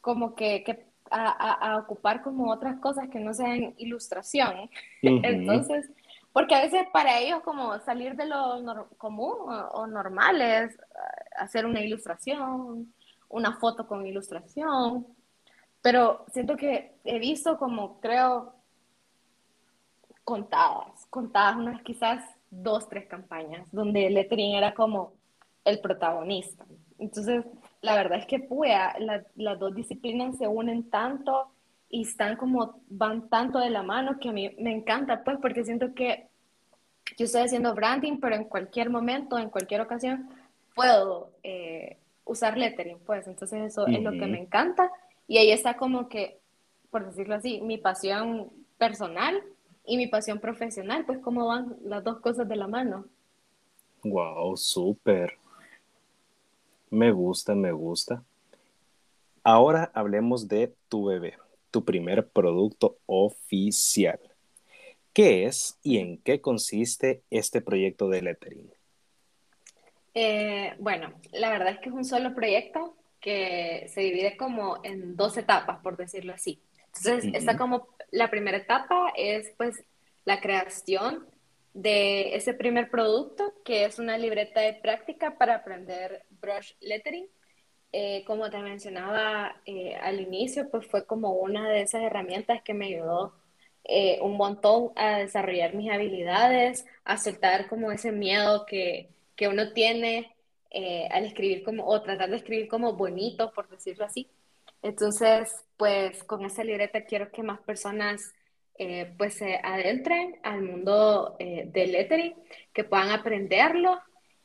Como 0.00 0.34
que, 0.34 0.64
que 0.64 0.89
a, 1.10 1.78
ocupar 1.78 2.22
como 2.22 2.50
otras 2.50 2.78
cosas 2.80 3.08
que 3.08 3.20
no 3.20 3.34
sean 3.34 3.74
ilustración. 3.78 4.70
Entonces, 5.02 5.90
porque 6.32 6.54
a 6.54 6.62
veces 6.62 6.86
para 6.92 7.18
ellos 7.18 7.40
como 7.42 7.78
salir 7.80 8.14
de 8.14 8.26
lo 8.26 8.88
común 8.96 9.34
o, 9.72 9.86
normal 9.86 10.40
es 10.40 10.74
eh, 10.74 10.78
hacer 11.36 11.66
una 11.66 11.80
ilustración, 11.80 12.92
una 13.28 13.56
foto 13.58 13.86
con 13.86 14.06
ilustración, 14.06 15.06
pero 15.82 16.24
siento 16.32 16.56
que 16.56 16.94
he 17.04 17.18
visto 17.18 17.58
como 17.58 18.00
creo 18.00 18.54
contadas, 20.24 21.06
contadas 21.10 21.56
unas 21.56 21.82
quizás 21.82 22.24
dos, 22.50 22.88
tres 22.88 23.06
campañas, 23.06 23.66
donde 23.72 24.10
lettering 24.10 24.54
era 24.54 24.74
como 24.74 25.14
el 25.64 25.80
protagonista. 25.80 26.64
Entonces, 26.98 27.44
la 27.82 27.94
verdad 27.94 28.18
es 28.18 28.26
que 28.26 28.40
puya, 28.40 28.94
las 29.36 29.58
dos 29.58 29.74
disciplinas 29.74 30.36
se 30.36 30.46
unen 30.46 30.90
tanto 30.90 31.50
y 31.88 32.02
están 32.02 32.36
como, 32.36 32.80
van 32.88 33.28
tanto 33.28 33.58
de 33.58 33.70
la 33.70 33.82
mano 33.82 34.18
que 34.20 34.28
a 34.28 34.32
mí 34.32 34.54
me 34.58 34.72
encanta, 34.72 35.24
pues, 35.24 35.38
porque 35.40 35.64
siento 35.64 35.94
que 35.94 36.28
yo 37.16 37.24
estoy 37.24 37.42
haciendo 37.42 37.74
branding, 37.74 38.18
pero 38.20 38.36
en 38.36 38.44
cualquier 38.44 38.90
momento, 38.90 39.38
en 39.38 39.50
cualquier 39.50 39.80
ocasión, 39.80 40.28
puedo 40.74 41.32
eh, 41.42 41.98
usar 42.24 42.56
lettering, 42.56 42.98
pues, 43.00 43.26
entonces 43.26 43.62
eso 43.62 43.86
es 43.86 44.02
lo 44.02 44.12
que 44.12 44.26
me 44.26 44.38
encanta. 44.38 44.90
Y 45.26 45.38
ahí 45.38 45.50
está 45.50 45.76
como 45.76 46.08
que, 46.08 46.38
por 46.90 47.06
decirlo 47.06 47.34
así, 47.34 47.60
mi 47.60 47.78
pasión 47.78 48.50
personal 48.78 49.42
y 49.84 49.96
mi 49.96 50.06
pasión 50.06 50.38
profesional, 50.38 51.04
pues, 51.06 51.18
cómo 51.18 51.46
van 51.48 51.76
las 51.82 52.04
dos 52.04 52.20
cosas 52.20 52.48
de 52.48 52.56
la 52.56 52.68
mano. 52.68 53.06
Wow, 54.04 54.56
súper. 54.56 55.36
Me 56.90 57.12
gusta, 57.12 57.54
me 57.54 57.72
gusta. 57.72 58.24
Ahora 59.42 59.90
hablemos 59.94 60.48
de 60.48 60.74
tu 60.88 61.06
bebé, 61.06 61.34
tu 61.70 61.84
primer 61.84 62.28
producto 62.28 62.98
oficial. 63.06 64.20
¿Qué 65.12 65.46
es 65.46 65.78
y 65.82 65.98
en 65.98 66.18
qué 66.18 66.40
consiste 66.40 67.22
este 67.30 67.60
proyecto 67.60 68.08
de 68.08 68.22
lettering? 68.22 68.70
Eh, 70.14 70.74
bueno, 70.78 71.12
la 71.32 71.50
verdad 71.50 71.70
es 71.70 71.78
que 71.78 71.88
es 71.88 71.94
un 71.94 72.04
solo 72.04 72.34
proyecto 72.34 72.96
que 73.20 73.86
se 73.88 74.00
divide 74.00 74.36
como 74.36 74.80
en 74.82 75.16
dos 75.16 75.36
etapas, 75.36 75.80
por 75.82 75.96
decirlo 75.96 76.32
así. 76.32 76.60
Entonces, 76.86 77.32
está 77.34 77.56
como 77.56 77.88
la 78.10 78.30
primera 78.30 78.56
etapa 78.56 79.12
es 79.16 79.52
pues 79.56 79.84
la 80.24 80.40
creación 80.40 81.26
de 81.72 82.34
ese 82.34 82.52
primer 82.52 82.90
producto, 82.90 83.54
que 83.64 83.84
es 83.84 83.98
una 83.98 84.18
libreta 84.18 84.60
de 84.60 84.74
práctica 84.74 85.38
para 85.38 85.56
aprender 85.56 86.24
brush 86.40 86.72
lettering. 86.80 87.28
Eh, 87.92 88.24
como 88.26 88.50
te 88.50 88.58
mencionaba 88.58 89.60
eh, 89.66 89.96
al 89.96 90.20
inicio, 90.20 90.70
pues 90.70 90.86
fue 90.86 91.06
como 91.06 91.32
una 91.32 91.68
de 91.68 91.82
esas 91.82 92.02
herramientas 92.02 92.62
que 92.62 92.74
me 92.74 92.86
ayudó 92.86 93.34
eh, 93.84 94.18
un 94.22 94.36
montón 94.36 94.92
a 94.96 95.18
desarrollar 95.18 95.74
mis 95.74 95.90
habilidades, 95.90 96.86
a 97.04 97.18
soltar 97.18 97.68
como 97.68 97.90
ese 97.92 98.12
miedo 98.12 98.64
que, 98.66 99.10
que 99.36 99.48
uno 99.48 99.72
tiene 99.72 100.36
al 101.10 101.24
escribir 101.24 101.64
como, 101.64 101.84
o 101.84 102.00
tratar 102.00 102.30
de 102.30 102.36
escribir 102.36 102.68
como 102.68 102.92
bonito, 102.92 103.52
por 103.52 103.68
decirlo 103.68 104.04
así. 104.04 104.30
Entonces, 104.82 105.64
pues 105.76 106.22
con 106.24 106.44
esa 106.44 106.62
libreta 106.64 107.04
quiero 107.04 107.32
que 107.32 107.42
más 107.42 107.60
personas 107.60 108.34
eh, 108.82 109.12
pues 109.18 109.34
se 109.34 109.60
adentren 109.62 110.38
al 110.42 110.62
mundo 110.62 111.36
eh, 111.38 111.64
del 111.66 111.92
lettering, 111.92 112.34
que 112.72 112.84
puedan 112.84 113.10
aprenderlo 113.10 114.00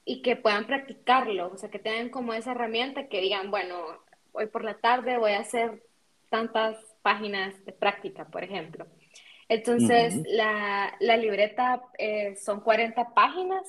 y 0.05 0.21
que 0.21 0.35
puedan 0.35 0.67
practicarlo, 0.67 1.51
o 1.51 1.57
sea, 1.57 1.69
que 1.69 1.79
tengan 1.79 2.09
como 2.09 2.33
esa 2.33 2.51
herramienta 2.51 3.07
que 3.07 3.21
digan, 3.21 3.49
bueno, 3.49 3.75
hoy 4.31 4.45
por 4.45 4.63
la 4.63 4.75
tarde 4.75 5.17
voy 5.17 5.31
a 5.31 5.39
hacer 5.39 5.83
tantas 6.29 6.77
páginas 7.01 7.53
de 7.65 7.71
práctica, 7.71 8.25
por 8.25 8.43
ejemplo. 8.43 8.85
Entonces, 9.49 10.21
la, 10.27 10.95
la, 10.99 11.17
libreta 11.17 11.83
eh, 11.97 12.35
son 12.35 12.61
40 12.61 13.13
páginas, 13.13 13.63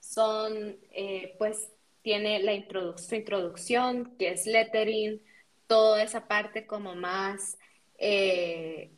son, 0.00 0.76
eh, 0.92 1.34
pues, 1.38 1.72
tiene 2.02 2.40
la 2.40 2.52
introducción, 2.52 4.14
que 4.18 4.30
es 4.30 4.46
lettering, 4.46 5.20
toda 5.66 6.02
esa 6.02 6.28
parte 6.28 6.66
como 6.66 6.94
más, 6.94 7.58
eh, 7.98 8.92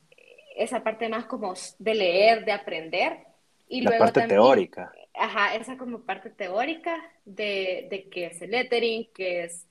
esa 0.57 0.83
parte 0.83 1.09
más 1.09 1.25
como 1.25 1.55
de 1.79 1.95
leer, 1.95 2.45
de 2.45 2.53
aprender. 2.53 3.19
Y 3.67 3.81
la 3.81 3.97
parte 3.99 4.27
teórica. 4.27 4.93
Ajá, 5.19 5.57
esa 5.57 5.77
como 5.77 6.03
parte 6.03 6.31
teórica 6.31 6.97
de, 7.25 7.89
de 7.91 8.09
qué 8.09 8.27
es 8.27 8.41
el 8.41 8.53
lettering, 8.53 9.09
qué 9.13 9.45
es 9.45 9.67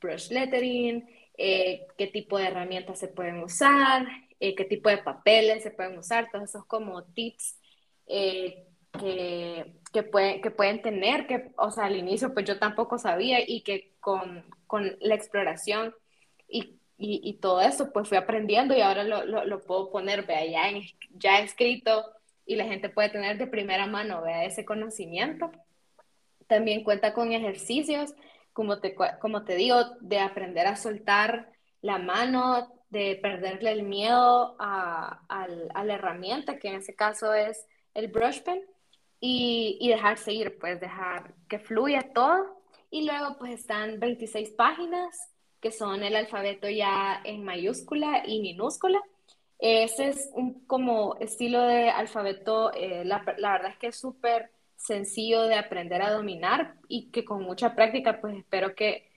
brush 0.00 0.30
lettering, 0.30 1.08
eh, 1.36 1.86
qué 1.98 2.06
tipo 2.06 2.38
de 2.38 2.46
herramientas 2.46 3.00
se 3.00 3.08
pueden 3.08 3.42
usar, 3.42 4.06
eh, 4.38 4.54
qué 4.54 4.64
tipo 4.64 4.88
de 4.90 4.98
papeles 4.98 5.64
se 5.64 5.72
pueden 5.72 5.98
usar, 5.98 6.28
todos 6.30 6.50
esos 6.50 6.64
como 6.66 7.02
tips 7.04 7.58
eh, 8.06 8.66
que, 8.92 9.74
que, 9.92 10.40
que 10.40 10.50
pueden 10.52 10.82
tener, 10.82 11.26
que, 11.26 11.50
o 11.56 11.70
sea, 11.72 11.86
al 11.86 11.96
inicio 11.96 12.32
pues 12.32 12.46
yo 12.46 12.58
tampoco 12.60 12.98
sabía 12.98 13.38
y 13.46 13.62
que 13.62 13.94
con, 14.00 14.44
con 14.68 14.96
la 15.00 15.14
exploración 15.16 15.94
y, 16.48 16.78
y, 16.98 17.20
y, 17.24 17.34
todo 17.34 17.60
eso 17.60 17.92
pues 17.92 18.08
fui 18.08 18.18
aprendiendo 18.18 18.76
y 18.76 18.80
ahora 18.82 19.02
lo, 19.04 19.24
lo, 19.24 19.44
lo 19.44 19.60
puedo 19.62 19.90
poner, 19.90 20.26
vea, 20.26 20.44
ya, 20.46 20.68
en, 20.70 20.82
ya 21.14 21.40
escrito 21.40 22.04
y 22.46 22.56
la 22.56 22.64
gente 22.64 22.88
puede 22.88 23.10
tener 23.10 23.38
de 23.38 23.46
primera 23.46 23.86
mano, 23.86 24.22
vea, 24.22 24.44
ese 24.44 24.64
conocimiento. 24.64 25.50
También 26.46 26.84
cuenta 26.84 27.14
con 27.14 27.32
ejercicios, 27.32 28.14
como 28.52 28.80
te, 28.80 28.94
como 29.20 29.44
te 29.44 29.54
digo, 29.54 29.76
de 30.00 30.18
aprender 30.18 30.66
a 30.66 30.76
soltar 30.76 31.50
la 31.80 31.98
mano, 31.98 32.72
de 32.90 33.18
perderle 33.22 33.72
el 33.72 33.84
miedo 33.84 34.56
a, 34.58 35.22
a, 35.28 35.84
la 35.84 35.94
herramienta, 35.94 36.58
que 36.58 36.68
en 36.68 36.76
ese 36.76 36.94
caso 36.94 37.32
es 37.32 37.66
el 37.94 38.08
brush 38.08 38.42
pen, 38.42 38.62
y, 39.20 39.78
y 39.80 39.88
dejar 39.88 40.18
seguir, 40.18 40.58
pues 40.58 40.80
dejar 40.80 41.34
que 41.48 41.58
fluya 41.58 42.12
todo. 42.12 42.60
Y 42.90 43.06
luego 43.06 43.38
pues 43.38 43.60
están 43.60 44.00
26 44.00 44.50
páginas 44.50 45.32
que 45.62 45.70
son 45.70 46.02
el 46.02 46.16
alfabeto 46.16 46.68
ya 46.68 47.22
en 47.24 47.44
mayúscula 47.44 48.24
y 48.26 48.40
minúscula. 48.42 49.00
Ese 49.62 50.08
es 50.08 50.28
un 50.34 50.66
como 50.66 51.14
estilo 51.20 51.62
de 51.62 51.88
alfabeto, 51.88 52.72
eh, 52.74 53.04
la, 53.04 53.22
la, 53.38 53.52
verdad 53.52 53.70
es 53.70 53.78
que 53.78 53.86
es 53.86 53.96
súper 53.96 54.50
sencillo 54.74 55.42
de 55.42 55.54
aprender 55.54 56.02
a 56.02 56.10
dominar 56.10 56.74
y 56.88 57.12
que 57.12 57.24
con 57.24 57.44
mucha 57.44 57.76
práctica 57.76 58.20
pues 58.20 58.36
espero 58.36 58.74
que, 58.74 59.08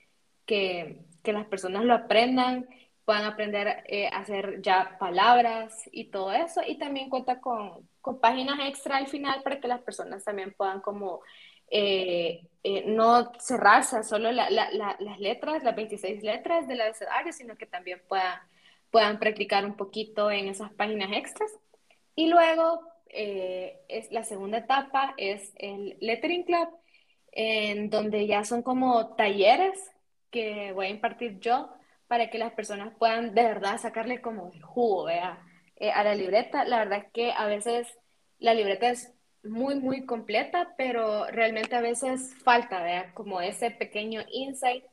que, 0.44 1.00
que 1.24 1.32
las 1.32 1.46
personas 1.46 1.84
lo 1.84 1.94
aprendan, 1.94 2.68
puedan 3.04 3.24
aprender 3.24 3.82
eh, 3.86 4.06
a 4.06 4.18
hacer 4.18 4.62
ya 4.62 4.96
palabras 5.00 5.82
y 5.90 6.12
todo 6.12 6.30
eso. 6.30 6.60
Y 6.64 6.78
también 6.78 7.10
cuenta 7.10 7.40
con, 7.40 7.88
con 8.00 8.20
páginas 8.20 8.60
extra 8.68 8.98
al 8.98 9.08
final 9.08 9.42
para 9.42 9.58
que 9.58 9.66
las 9.66 9.80
personas 9.82 10.22
también 10.22 10.54
puedan 10.56 10.80
como 10.80 11.22
eh, 11.68 12.46
no 12.86 13.32
cerrarse 13.40 14.04
solo 14.04 14.30
la, 14.30 14.48
la, 14.50 14.70
las 14.70 15.18
letras, 15.18 15.64
las 15.64 15.74
26 15.74 16.22
letras 16.22 16.68
del 16.68 16.82
abecedario, 16.82 17.32
sino 17.32 17.56
que 17.56 17.66
también 17.66 18.00
puedan 18.06 18.38
puedan 18.90 19.18
practicar 19.18 19.64
un 19.64 19.76
poquito 19.76 20.30
en 20.30 20.48
esas 20.48 20.72
páginas 20.72 21.10
extras. 21.12 21.50
Y 22.14 22.28
luego, 22.28 22.80
eh, 23.08 23.80
es, 23.88 24.10
la 24.12 24.24
segunda 24.24 24.58
etapa 24.58 25.14
es 25.16 25.52
el 25.56 25.96
Lettering 26.00 26.44
Club, 26.44 26.68
en 27.32 27.90
donde 27.90 28.26
ya 28.26 28.44
son 28.44 28.62
como 28.62 29.14
talleres 29.16 29.78
que 30.30 30.72
voy 30.72 30.86
a 30.86 30.90
impartir 30.90 31.38
yo 31.40 31.70
para 32.08 32.30
que 32.30 32.38
las 32.38 32.52
personas 32.52 32.94
puedan 32.98 33.34
de 33.34 33.42
verdad 33.42 33.78
sacarle 33.78 34.20
como 34.20 34.52
el 34.52 34.62
jugo 34.62 35.08
eh, 35.08 35.20
a 35.20 36.04
la 36.04 36.14
libreta. 36.14 36.64
La 36.64 36.78
verdad 36.78 37.04
es 37.04 37.12
que 37.12 37.32
a 37.32 37.46
veces 37.46 37.86
la 38.38 38.54
libreta 38.54 38.90
es 38.90 39.12
muy, 39.42 39.76
muy 39.76 40.06
completa, 40.06 40.74
pero 40.76 41.26
realmente 41.26 41.74
a 41.76 41.80
veces 41.80 42.34
falta, 42.42 42.82
¿vea? 42.82 43.12
como 43.14 43.40
ese 43.40 43.70
pequeño 43.70 44.22
insight 44.30 44.84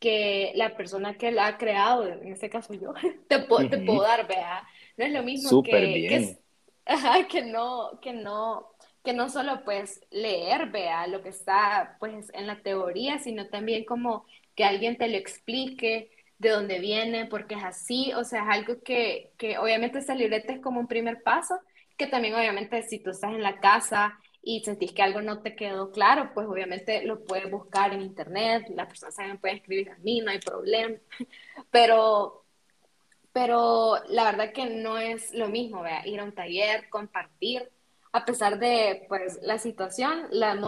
que 0.00 0.52
la 0.56 0.74
persona 0.76 1.16
que 1.16 1.30
la 1.30 1.46
ha 1.46 1.58
creado, 1.58 2.06
en 2.08 2.32
este 2.32 2.50
caso 2.50 2.74
yo, 2.74 2.94
te, 3.28 3.38
te 3.38 3.78
puedo 3.78 4.02
dar, 4.02 4.26
vea. 4.26 4.66
No 4.96 5.04
es 5.04 5.12
lo 5.12 5.22
mismo 5.22 5.62
que, 5.62 5.70
que, 5.70 6.38
que, 7.28 7.42
no, 7.42 8.00
que 8.00 8.12
no, 8.12 8.70
que 9.04 9.12
no 9.12 9.28
solo 9.28 9.62
pues 9.64 10.00
leer, 10.10 10.70
vea, 10.70 11.06
lo 11.06 11.22
que 11.22 11.28
está 11.28 11.96
pues 12.00 12.30
en 12.32 12.46
la 12.46 12.62
teoría, 12.62 13.18
sino 13.18 13.46
también 13.48 13.84
como 13.84 14.24
que 14.56 14.64
alguien 14.64 14.96
te 14.96 15.08
lo 15.08 15.16
explique 15.16 16.10
de 16.38 16.48
dónde 16.48 16.78
viene, 16.78 17.26
porque 17.26 17.54
es 17.54 17.64
así, 17.64 18.14
o 18.14 18.24
sea, 18.24 18.42
es 18.42 18.48
algo 18.48 18.82
que, 18.82 19.32
que 19.36 19.58
obviamente 19.58 19.98
esta 19.98 20.14
libreta 20.14 20.54
es 20.54 20.60
como 20.60 20.80
un 20.80 20.88
primer 20.88 21.22
paso, 21.22 21.60
que 21.98 22.06
también 22.06 22.34
obviamente 22.34 22.82
si 22.82 22.98
tú 22.98 23.10
estás 23.10 23.32
en 23.32 23.42
la 23.42 23.60
casa 23.60 24.18
y 24.42 24.60
sentís 24.64 24.92
que 24.92 25.02
algo 25.02 25.20
no 25.20 25.42
te 25.42 25.54
quedó 25.54 25.90
claro, 25.90 26.30
pues 26.34 26.46
obviamente 26.46 27.04
lo 27.04 27.24
puedes 27.24 27.50
buscar 27.50 27.92
en 27.92 28.00
internet, 28.00 28.66
la 28.70 28.88
persona 28.88 29.12
también 29.12 29.38
puede 29.38 29.54
escribir 29.54 29.90
a 29.90 29.98
mí, 29.98 30.20
no 30.20 30.30
hay 30.30 30.38
problema, 30.38 30.96
pero, 31.70 32.44
pero 33.32 33.96
la 34.08 34.24
verdad 34.24 34.52
que 34.52 34.66
no 34.66 34.98
es 34.98 35.34
lo 35.34 35.48
mismo, 35.48 35.82
vea, 35.82 36.06
ir 36.06 36.20
a 36.20 36.24
un 36.24 36.32
taller, 36.32 36.88
compartir, 36.88 37.70
a 38.12 38.24
pesar 38.24 38.58
de 38.58 39.04
pues 39.08 39.38
la 39.42 39.58
situación, 39.58 40.26
la, 40.30 40.58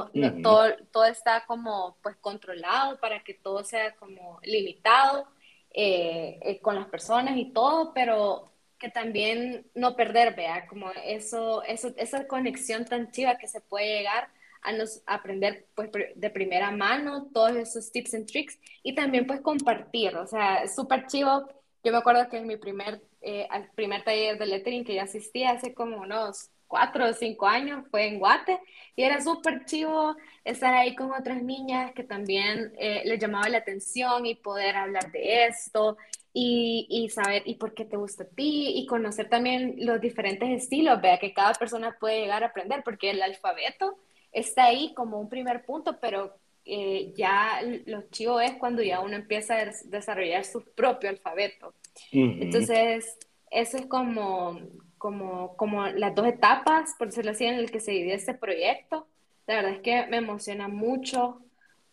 todo, 0.42 0.76
todo 0.92 1.04
está 1.06 1.44
como 1.46 1.96
pues 2.02 2.16
controlado 2.16 3.00
para 3.00 3.24
que 3.24 3.34
todo 3.34 3.64
sea 3.64 3.96
como 3.96 4.38
limitado 4.44 5.26
eh, 5.72 6.38
eh, 6.42 6.60
con 6.60 6.76
las 6.76 6.86
personas 6.86 7.36
y 7.36 7.46
todo, 7.46 7.92
pero 7.94 8.51
que 8.82 8.90
también 8.90 9.64
no 9.76 9.94
perder, 9.94 10.34
vea, 10.34 10.66
como 10.66 10.90
eso, 11.04 11.62
eso, 11.62 11.94
esa 11.96 12.26
conexión 12.26 12.84
tan 12.84 13.12
chiva 13.12 13.38
que 13.38 13.46
se 13.46 13.60
puede 13.60 13.98
llegar 13.98 14.28
a 14.60 14.72
nos 14.72 15.02
aprender 15.06 15.66
pues 15.76 15.90
de 16.16 16.30
primera 16.30 16.72
mano 16.72 17.28
todos 17.32 17.54
esos 17.56 17.92
tips 17.92 18.14
and 18.14 18.26
tricks 18.26 18.58
y 18.82 18.96
también 18.96 19.24
pues 19.24 19.40
compartir, 19.40 20.16
o 20.16 20.26
sea, 20.26 20.66
súper 20.66 21.06
chivo. 21.06 21.48
Yo 21.84 21.92
me 21.92 21.98
acuerdo 21.98 22.28
que 22.28 22.38
en 22.38 22.48
mi 22.48 22.56
primer, 22.56 23.00
eh, 23.20 23.46
al 23.50 23.70
primer 23.70 24.02
taller 24.02 24.36
de 24.36 24.46
lettering 24.46 24.84
que 24.84 24.94
ya 24.94 25.04
asistí 25.04 25.44
hace 25.44 25.72
como 25.74 25.98
unos 25.98 26.50
cuatro 26.66 27.06
o 27.08 27.12
cinco 27.12 27.46
años, 27.46 27.86
fue 27.88 28.08
en 28.08 28.18
Guate, 28.18 28.58
y 28.96 29.04
era 29.04 29.20
súper 29.20 29.64
chivo 29.64 30.16
estar 30.42 30.74
ahí 30.74 30.96
con 30.96 31.12
otras 31.12 31.40
niñas 31.42 31.92
que 31.92 32.02
también 32.02 32.72
eh, 32.78 33.02
les 33.04 33.20
llamaba 33.20 33.48
la 33.48 33.58
atención 33.58 34.26
y 34.26 34.34
poder 34.34 34.74
hablar 34.74 35.12
de 35.12 35.46
esto 35.46 35.96
y, 36.34 36.86
y, 36.88 37.08
saber 37.10 37.42
y 37.44 37.54
por 37.56 37.74
qué 37.74 37.84
te 37.84 37.96
gusta 37.96 38.24
a 38.24 38.26
ti 38.26 38.72
y 38.76 38.86
conocer 38.86 39.28
también 39.28 39.74
los 39.78 40.00
diferentes 40.00 40.48
estilos, 40.50 41.00
vea 41.00 41.18
que 41.18 41.34
cada 41.34 41.52
persona 41.54 41.96
puede 42.00 42.20
llegar 42.20 42.42
a 42.42 42.48
aprender, 42.48 42.82
porque 42.84 43.10
el 43.10 43.22
alfabeto 43.22 43.98
está 44.32 44.64
ahí 44.64 44.94
como 44.94 45.20
un 45.20 45.28
primer 45.28 45.64
punto, 45.64 45.98
pero 46.00 46.34
eh, 46.64 47.12
ya 47.16 47.60
lo 47.86 48.02
chivo 48.10 48.40
es 48.40 48.52
cuando 48.54 48.82
ya 48.82 49.00
uno 49.00 49.16
empieza 49.16 49.56
a 49.56 49.72
desarrollar 49.84 50.44
su 50.44 50.62
propio 50.62 51.10
alfabeto. 51.10 51.74
Entonces, 52.10 53.18
eso 53.50 53.76
es 53.76 53.86
como, 53.86 54.58
como, 54.96 55.56
como 55.56 55.86
las 55.88 56.14
dos 56.14 56.26
etapas, 56.26 56.94
por 56.98 57.08
decirlo 57.08 57.32
así, 57.32 57.44
en 57.44 57.54
el 57.54 57.70
que 57.70 57.80
se 57.80 57.92
divide 57.92 58.14
este 58.14 58.34
proyecto. 58.34 59.06
La 59.46 59.56
verdad 59.56 59.72
es 59.72 59.80
que 59.80 60.06
me 60.06 60.18
emociona 60.18 60.68
mucho 60.68 61.40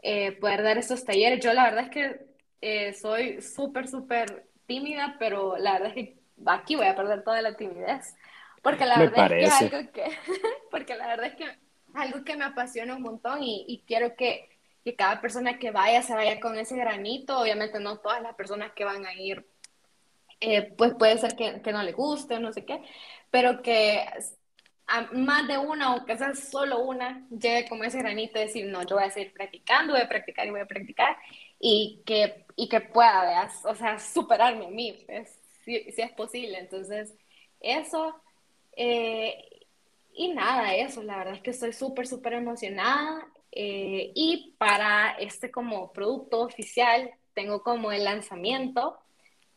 eh, 0.02 0.32
poder 0.34 0.64
dar 0.64 0.78
estos 0.78 1.04
talleres. 1.04 1.44
Yo 1.44 1.54
la 1.54 1.64
verdad 1.64 1.86
es 1.86 1.90
que 1.90 2.29
eh, 2.62 2.94
soy 2.94 3.42
súper, 3.42 3.88
súper 3.88 4.48
tímida, 4.66 5.16
pero 5.20 5.58
la 5.58 5.74
verdad 5.74 5.88
es 5.90 5.94
que 5.96 6.20
aquí 6.46 6.76
voy 6.76 6.88
a 6.88 6.96
perder 6.96 7.24
toda 7.24 7.42
la 7.42 7.56
timidez. 7.56 8.16
Porque 8.62 8.86
la 8.86 9.00
verdad 9.00 9.32
es 9.32 9.54
que 9.54 9.66
algo 9.66 9.92
que, 9.92 10.04
porque 10.72 10.96
la 10.96 11.08
verdad 11.08 11.28
es 11.28 11.36
que 11.36 11.46
algo 11.94 12.24
que 12.24 12.36
me 12.36 12.46
apasiona 12.46 12.96
un 12.96 13.02
montón 13.02 13.42
y, 13.42 13.66
y 13.68 13.84
quiero 13.88 14.16
que, 14.16 14.50
que, 14.84 14.96
cada 14.96 15.22
persona 15.22 15.58
que 15.58 15.72
vaya 15.72 16.02
se 16.02 16.14
vaya 16.14 16.40
con 16.40 16.58
ese 16.58 16.76
granito. 16.76 17.40
Obviamente 17.40 17.80
no 17.80 18.00
todas 18.00 18.22
las 18.22 18.36
personas 18.36 18.74
que 18.74 18.84
van 18.86 19.06
a 19.06 19.14
ir, 19.14 19.48
eh, 20.42 20.74
pues 20.78 20.94
puede 20.96 21.18
ser 21.18 21.36
que, 21.36 21.62
que, 21.62 21.72
no 21.72 21.84
le 21.84 21.94
guste 21.94 22.36
o 22.36 22.40
no 22.40 22.52
sé 22.52 22.66
qué, 22.66 22.82
pero 23.32 23.62
que 23.62 24.06
a 24.90 25.08
más 25.14 25.48
de 25.48 25.58
una, 25.58 25.88
aunque 25.88 26.18
sea 26.18 26.34
solo 26.34 26.80
una, 26.80 27.28
llegue 27.30 27.68
como 27.70 27.84
ese 27.84 28.00
granito 28.00 28.40
de 28.40 28.46
decir, 28.46 28.66
no, 28.66 28.84
yo 28.84 28.96
voy 28.96 29.06
a 29.06 29.12
seguir 29.12 29.32
practicando, 29.34 29.94
voy 29.94 30.02
a 30.02 30.10
practicar 30.10 30.48
y 30.48 30.50
voy 30.50 30.62
a 30.62 30.66
practicar 30.66 31.16
y 31.60 32.02
que, 32.06 32.46
y 32.56 32.68
que 32.68 32.82
pueda, 32.82 33.24
veas, 33.24 33.66
o 33.66 33.76
sea, 33.76 34.00
superarme 34.00 34.66
a 34.66 34.70
mí, 34.70 34.98
pues, 35.06 35.40
si, 35.64 35.76
es 35.76 36.12
posible. 36.14 36.58
Entonces, 36.58 37.14
eso, 37.60 38.20
eh, 38.76 39.66
y 40.14 40.30
nada, 40.30 40.76
eso, 40.76 41.04
la 41.04 41.18
verdad 41.18 41.36
es 41.36 41.42
que 41.42 41.52
estoy 41.52 41.74
súper, 41.74 42.08
súper 42.08 42.34
emocionada. 42.34 43.28
Eh, 43.52 44.12
y 44.16 44.56
para 44.58 45.12
este 45.20 45.52
como 45.52 45.92
producto 45.92 46.42
oficial, 46.42 47.12
tengo 47.34 47.64
como 47.64 47.92
el 47.92 48.04
lanzamiento 48.04 48.98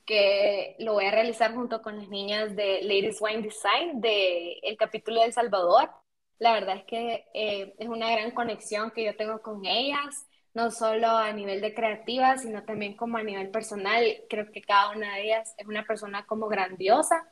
que 0.07 0.77
lo 0.79 0.95
voy 0.95 1.07
a 1.07 1.11
realizar 1.11 1.55
junto 1.55 1.83
con 1.83 1.97
las 1.99 2.09
niñas 2.09 2.57
de 2.57 2.83
Ladies 2.83 3.21
Wine 3.21 3.43
Design 3.43 4.01
del 4.01 4.57
el 4.63 4.77
capítulo 4.77 5.21
de 5.21 5.27
El 5.27 5.33
Salvador. 5.33 5.91
La 6.39 6.55
verdad 6.55 6.77
es 6.77 6.85
que 6.85 7.27
eh, 7.35 7.75
es 7.79 7.89
una 7.89 8.11
gran 8.11 8.33
conexión 8.33 8.91
que 8.91 9.05
yo 9.05 9.17
tengo 9.17 9.41
con 9.43 9.65
ellas, 9.65 10.27
no 10.55 10.71
solo 10.71 11.09
a 11.09 11.33
nivel 11.33 11.61
de 11.61 11.75
creativa, 11.75 12.37
sino 12.37 12.65
también 12.65 12.97
como 12.97 13.17
a 13.17 13.23
nivel 13.23 13.51
personal. 13.51 14.05
Creo 14.29 14.51
que 14.51 14.63
cada 14.63 14.91
una 14.91 15.15
de 15.15 15.25
ellas 15.25 15.55
es 15.57 15.67
una 15.67 15.85
persona 15.85 16.27
como 16.27 16.49
grandiosa 16.49 17.31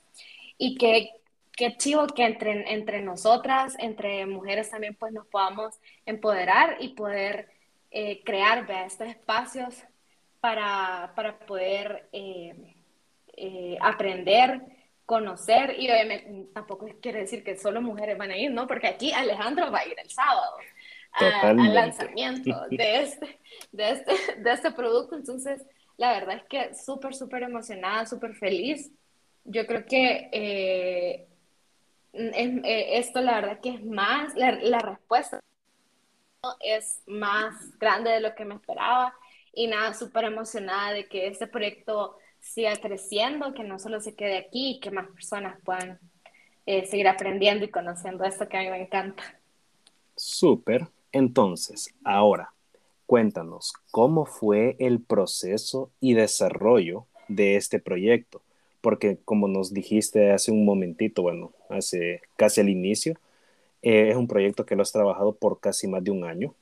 y 0.57 0.77
que 0.77 1.11
qué 1.53 1.77
chivo 1.77 2.07
que 2.07 2.25
entre, 2.25 2.73
entre 2.73 3.03
nosotras, 3.03 3.77
entre 3.79 4.27
mujeres 4.27 4.71
también, 4.71 4.97
pues 4.97 5.13
nos 5.13 5.27
podamos 5.27 5.79
empoderar 6.07 6.77
y 6.81 6.95
poder 6.95 7.51
eh, 7.91 8.23
crear 8.25 8.71
estos 8.87 9.09
espacios 9.09 9.85
para, 10.41 11.13
para 11.15 11.39
poder 11.39 12.09
eh, 12.13 12.55
eh, 13.37 13.77
aprender, 13.81 14.61
conocer 15.07 15.77
y 15.79 15.91
obviamente 15.91 16.47
tampoco 16.55 16.87
quiere 17.01 17.21
decir 17.21 17.43
que 17.43 17.57
solo 17.57 17.83
mujeres 17.83 18.17
van 18.17 18.31
a 18.31 18.37
ir, 18.37 18.51
¿no? 18.51 18.67
Porque 18.67 18.87
aquí 18.87 19.13
Alejandro 19.13 19.71
va 19.71 19.81
a 19.81 19.87
ir 19.87 19.97
el 19.99 20.11
sábado 20.11 20.57
al 21.13 21.75
lanzamiento 21.75 22.67
de 22.71 23.03
este, 23.03 23.41
de, 23.73 23.91
este, 23.91 24.13
de 24.39 24.53
este 24.53 24.71
producto, 24.71 25.17
entonces 25.17 25.63
la 25.97 26.13
verdad 26.13 26.37
es 26.37 26.45
que 26.45 26.75
súper, 26.75 27.15
súper 27.15 27.43
emocionada, 27.43 28.07
súper 28.07 28.35
feliz. 28.35 28.91
Yo 29.45 29.67
creo 29.67 29.85
que 29.85 30.29
eh, 30.33 31.27
esto 32.13 33.21
la 33.21 33.35
verdad 33.35 33.61
que 33.61 33.71
es 33.71 33.85
más, 33.85 34.35
la, 34.35 34.53
la 34.53 34.79
respuesta 34.79 35.41
es 36.61 37.03
más 37.07 37.79
grande 37.79 38.11
de 38.11 38.21
lo 38.21 38.35
que 38.35 38.45
me 38.45 38.55
esperaba 38.55 39.15
y 39.53 39.67
nada, 39.67 39.95
súper 39.95 40.25
emocionada 40.25 40.93
de 40.93 41.09
que 41.09 41.27
este 41.27 41.47
proyecto 41.47 42.17
siga 42.41 42.77
creciendo, 42.77 43.55
que 43.55 43.65
no 43.65 43.79
solo 43.79 44.01
se 44.01 44.15
quede 44.15 44.39
aquí, 44.39 44.81
que 44.81 44.91
más 44.91 45.09
personas 45.09 45.59
puedan 45.65 45.99
eh, 46.67 46.87
seguir 46.87 47.09
aprendiendo 47.09 47.65
y 47.65 47.69
conociendo 47.71 48.25
esto 48.25 48.49
que 48.49 48.57
a 48.57 48.61
mí 48.61 48.71
me 48.71 48.83
encanta. 48.83 49.23
Súper. 50.17 50.87
Entonces, 51.13 51.93
ahora, 52.05 52.53
cuéntanos, 53.07 53.75
¿cómo 53.91 54.27
fue 54.27 54.77
el 54.79 55.01
proceso 55.01 55.91
y 56.01 56.15
desarrollo 56.15 57.07
de 57.29 57.57
este 57.57 57.81
proyecto? 57.81 58.43
Porque 58.81 59.19
como 59.25 59.49
nos 59.49 59.75
dijiste 59.75 60.31
hace 60.31 60.53
un 60.53 60.65
momentito, 60.65 61.23
bueno, 61.23 61.53
hace 61.69 62.23
casi 62.37 62.61
al 62.61 62.69
inicio, 62.69 63.15
eh, 63.83 64.11
es 64.11 64.17
un 64.17 64.29
proyecto 64.29 64.65
que 64.65 64.77
lo 64.77 64.83
has 64.83 64.93
trabajado 64.93 65.33
por 65.33 65.59
casi 65.61 65.89
más 65.89 66.05
de 66.05 66.13
un 66.13 66.25
año. 66.25 66.55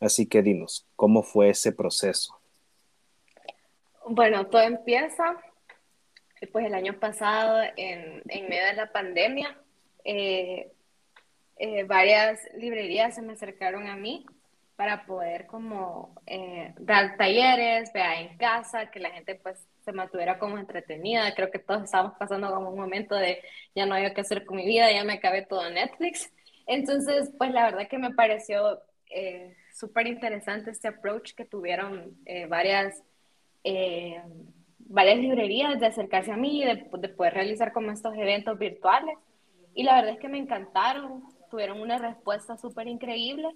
Así 0.00 0.26
que 0.26 0.42
dinos, 0.42 0.86
¿cómo 0.96 1.22
fue 1.22 1.50
ese 1.50 1.72
proceso? 1.72 2.38
Bueno, 4.08 4.46
todo 4.46 4.62
empieza 4.62 5.36
pues 6.52 6.66
el 6.66 6.74
año 6.74 6.98
pasado 6.98 7.62
en, 7.76 8.22
en 8.28 8.48
medio 8.48 8.66
de 8.66 8.74
la 8.74 8.92
pandemia. 8.92 9.56
Eh, 10.04 10.70
eh, 11.56 11.84
varias 11.84 12.40
librerías 12.56 13.14
se 13.14 13.22
me 13.22 13.32
acercaron 13.32 13.88
a 13.88 13.96
mí 13.96 14.26
para 14.76 15.06
poder 15.06 15.46
como 15.46 16.14
eh, 16.26 16.74
dar 16.78 17.16
talleres, 17.16 17.92
vea 17.94 18.20
en 18.20 18.36
casa, 18.36 18.90
que 18.90 19.00
la 19.00 19.10
gente 19.10 19.34
pues 19.36 19.66
se 19.84 19.92
mantuviera 19.92 20.38
como 20.38 20.58
entretenida. 20.58 21.34
Creo 21.34 21.50
que 21.50 21.58
todos 21.58 21.84
estábamos 21.84 22.12
pasando 22.18 22.52
como 22.52 22.70
un 22.70 22.78
momento 22.78 23.14
de 23.14 23.42
ya 23.74 23.86
no 23.86 23.94
hay 23.94 24.12
qué 24.12 24.20
hacer 24.20 24.44
con 24.44 24.58
mi 24.58 24.66
vida, 24.66 24.92
ya 24.92 25.04
me 25.04 25.14
acabé 25.14 25.42
todo 25.42 25.68
Netflix. 25.70 26.30
Entonces, 26.66 27.30
pues 27.38 27.50
la 27.52 27.64
verdad 27.64 27.88
que 27.88 27.98
me 27.98 28.12
pareció 28.12 28.82
súper 29.76 30.06
interesante 30.06 30.70
este 30.70 30.88
approach 30.88 31.34
que 31.34 31.44
tuvieron 31.44 32.16
eh, 32.24 32.46
varias, 32.46 33.02
eh, 33.62 34.22
varias 34.78 35.18
librerías 35.18 35.78
de 35.78 35.86
acercarse 35.86 36.32
a 36.32 36.36
mí, 36.36 36.64
de, 36.64 36.88
de, 36.98 37.08
poder 37.10 37.34
realizar 37.34 37.72
como 37.72 37.90
estos 37.90 38.14
eventos 38.16 38.58
virtuales. 38.58 39.16
Y 39.74 39.82
la 39.82 39.96
verdad 39.96 40.14
es 40.14 40.20
que 40.20 40.28
me 40.28 40.38
encantaron, 40.38 41.24
tuvieron 41.50 41.80
una 41.80 41.98
respuesta 41.98 42.56
súper 42.56 42.88
increíble. 42.88 43.48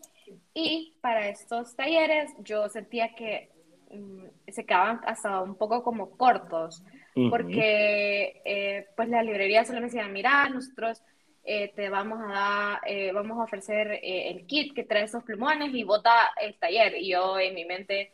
Y 0.52 0.94
para 1.00 1.28
estos 1.28 1.74
talleres 1.74 2.30
yo 2.40 2.68
sentía 2.68 3.14
que 3.14 3.48
um, 3.88 4.24
se 4.46 4.66
quedaban 4.66 5.00
hasta 5.06 5.40
un 5.40 5.54
poco 5.54 5.82
como 5.82 6.10
cortos, 6.10 6.82
uh 7.16 7.20
-huh. 7.20 7.30
porque 7.30 8.84
pues 8.94 9.08
la 9.08 9.22
librería 9.22 9.64
solo 9.64 9.80
me 9.80 9.86
decía, 9.86 10.06
mira, 10.06 10.50
nosotros 10.50 11.02
eh, 11.42 11.72
te 11.74 11.88
vamos 11.88 12.20
a 12.22 12.32
dar, 12.32 12.80
eh, 12.86 13.12
vamos 13.12 13.38
a 13.38 13.44
ofrecer 13.44 13.92
eh, 13.92 14.30
el 14.30 14.46
kit 14.46 14.74
que 14.74 14.84
trae 14.84 15.04
esos 15.04 15.24
plumones 15.24 15.74
y 15.74 15.84
bota 15.84 16.32
el 16.40 16.54
taller. 16.58 16.96
Y 16.96 17.10
yo 17.10 17.38
en 17.38 17.54
mi 17.54 17.64
mente, 17.64 18.12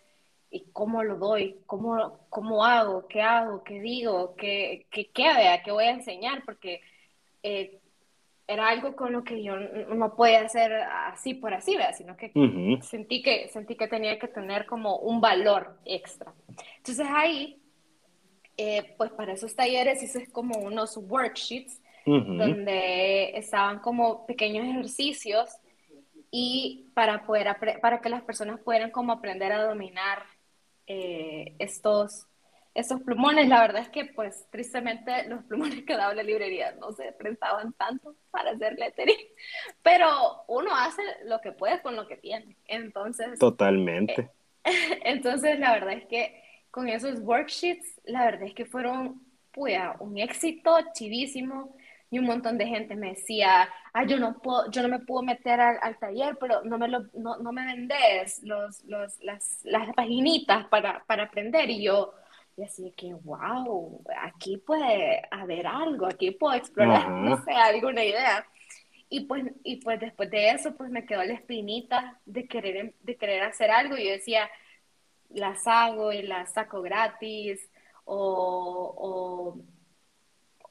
¿y 0.50 0.70
cómo 0.72 1.02
lo 1.02 1.16
doy? 1.16 1.60
¿Cómo, 1.66 2.20
cómo 2.28 2.64
hago? 2.64 3.06
¿Qué 3.08 3.22
hago? 3.22 3.64
¿Qué 3.64 3.80
digo? 3.80 4.34
¿Qué, 4.36 4.86
qué, 4.90 5.10
qué, 5.10 5.34
vea? 5.34 5.62
¿Qué 5.62 5.72
voy 5.72 5.84
a 5.84 5.90
enseñar? 5.90 6.42
Porque 6.44 6.80
eh, 7.42 7.80
era 8.46 8.68
algo 8.68 8.94
con 8.94 9.12
lo 9.12 9.24
que 9.24 9.42
yo 9.42 9.56
no 9.56 10.14
podía 10.14 10.42
hacer 10.42 10.72
así 10.72 11.34
por 11.34 11.52
así, 11.52 11.76
¿vea? 11.76 11.92
sino 11.92 12.16
que, 12.16 12.30
uh 12.34 12.40
-huh. 12.40 12.80
sentí 12.80 13.22
que 13.22 13.48
sentí 13.48 13.74
que 13.74 13.88
tenía 13.88 14.18
que 14.18 14.28
tener 14.28 14.66
como 14.66 14.98
un 14.98 15.20
valor 15.20 15.78
extra. 15.84 16.32
Entonces 16.76 17.06
ahí, 17.10 17.60
eh, 18.56 18.94
pues 18.96 19.10
para 19.12 19.32
esos 19.32 19.54
talleres 19.56 20.02
hice 20.02 20.30
como 20.30 20.58
unos 20.60 20.96
worksheets 20.96 21.80
Uh 22.06 22.18
-huh. 22.18 22.36
donde 22.38 23.36
estaban 23.36 23.80
como 23.80 24.26
pequeños 24.26 24.64
ejercicios 24.64 25.50
y 26.30 26.90
para, 26.94 27.24
poder 27.26 27.48
para 27.80 28.00
que 28.00 28.08
las 28.08 28.22
personas 28.22 28.60
pudieran 28.60 28.90
como 28.90 29.12
aprender 29.12 29.52
a 29.52 29.64
dominar 29.64 30.22
eh, 30.86 31.54
estos, 31.58 32.26
estos 32.74 33.00
plumones. 33.02 33.48
La 33.48 33.60
verdad 33.60 33.82
es 33.82 33.88
que 33.88 34.04
pues 34.04 34.46
tristemente 34.50 35.26
los 35.28 35.42
plumones 35.44 35.82
que 35.86 35.96
daba 35.96 36.14
la 36.14 36.22
librería 36.22 36.72
no 36.72 36.92
se 36.92 37.12
prestaban 37.12 37.72
tanto 37.72 38.14
para 38.30 38.52
hacer 38.52 38.78
lettering, 38.78 39.16
pero 39.82 40.44
uno 40.46 40.70
hace 40.76 41.02
lo 41.24 41.40
que 41.40 41.52
puede 41.52 41.82
con 41.82 41.96
lo 41.96 42.06
que 42.06 42.16
tiene. 42.16 42.56
Entonces... 42.66 43.38
Totalmente. 43.38 44.30
Eh, 44.64 45.00
entonces 45.04 45.58
la 45.58 45.72
verdad 45.72 45.94
es 45.94 46.06
que 46.06 46.42
con 46.70 46.88
esos 46.88 47.20
worksheets, 47.20 48.00
la 48.04 48.26
verdad 48.26 48.44
es 48.44 48.54
que 48.54 48.66
fueron 48.66 49.22
puya, 49.52 49.96
un 50.00 50.18
éxito 50.18 50.76
chivísimo 50.92 51.74
y 52.16 52.18
un 52.18 52.24
montón 52.24 52.56
de 52.56 52.66
gente 52.66 52.96
me 52.96 53.10
decía, 53.10 53.68
ah, 53.92 54.04
yo 54.04 54.18
no 54.18 54.38
puedo, 54.38 54.70
yo 54.70 54.80
no 54.80 54.88
me 54.88 55.00
puedo 55.00 55.22
meter 55.22 55.60
al, 55.60 55.78
al 55.82 55.98
taller, 55.98 56.38
pero 56.40 56.62
no 56.64 56.78
me, 56.78 56.88
lo, 56.88 57.04
no, 57.12 57.36
no, 57.36 57.52
me 57.52 57.66
vendes 57.66 58.42
los, 58.42 58.82
los, 58.84 59.22
las, 59.22 59.60
las 59.64 59.94
paginitas 59.94 60.66
para, 60.68 61.04
para 61.04 61.24
aprender. 61.24 61.68
Y 61.68 61.82
yo, 61.82 62.14
y 62.56 62.62
así 62.62 62.94
que, 62.96 63.12
wow, 63.12 64.02
aquí 64.22 64.56
puede 64.56 65.22
haber 65.30 65.66
algo, 65.66 66.06
aquí 66.06 66.30
puedo 66.30 66.54
explorar, 66.54 67.06
uh 67.06 67.14
-huh. 67.16 67.28
no 67.28 67.44
sé, 67.44 67.52
alguna 67.52 68.02
idea. 68.02 68.46
Y 69.10 69.20
pues, 69.26 69.44
y 69.62 69.76
pues 69.76 70.00
después 70.00 70.30
de 70.30 70.50
eso, 70.52 70.74
pues 70.74 70.90
me 70.90 71.04
quedó 71.04 71.22
la 71.22 71.34
espinita 71.34 72.18
de 72.24 72.48
querer, 72.48 72.94
de 73.02 73.16
querer 73.16 73.42
hacer 73.42 73.70
algo. 73.70 73.96
Y 73.96 74.06
yo 74.06 74.12
decía, 74.12 74.48
las 75.30 75.66
hago 75.66 76.12
y 76.12 76.22
las 76.22 76.54
saco 76.54 76.80
gratis, 76.80 77.60
o, 78.04 78.94
o 78.96 79.75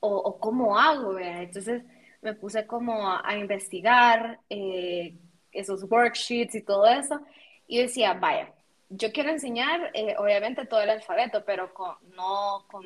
o, 0.06 0.18
o 0.18 0.40
cómo 0.40 0.78
hago, 0.78 1.14
¿verdad? 1.14 1.44
Entonces 1.44 1.84
me 2.22 2.34
puse 2.34 2.66
como 2.66 3.08
a, 3.08 3.22
a 3.24 3.38
investigar 3.38 4.40
eh, 4.50 5.16
esos 5.52 5.84
worksheets 5.84 6.56
y 6.56 6.62
todo 6.62 6.86
eso 6.88 7.20
y 7.68 7.80
decía, 7.80 8.14
vaya, 8.14 8.54
yo 8.90 9.12
quiero 9.12 9.30
enseñar 9.30 9.92
eh, 9.94 10.16
obviamente 10.18 10.66
todo 10.66 10.82
el 10.82 10.90
alfabeto, 10.90 11.44
pero 11.46 11.74
con, 11.74 11.96
no 12.16 12.66
con 12.70 12.86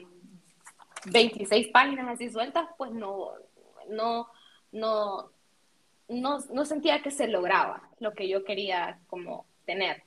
26 1.06 1.70
páginas 1.70 2.08
así 2.10 2.30
sueltas, 2.30 2.68
pues 2.78 2.92
no, 2.92 3.32
no, 3.90 4.28
no, 4.72 5.32
no, 6.08 6.40
no 6.52 6.66
sentía 6.66 7.02
que 7.02 7.12
se 7.12 7.28
lograba 7.28 7.90
lo 8.00 8.14
que 8.14 8.28
yo 8.28 8.44
quería 8.44 9.00
como 9.08 9.46
tener. 9.66 10.04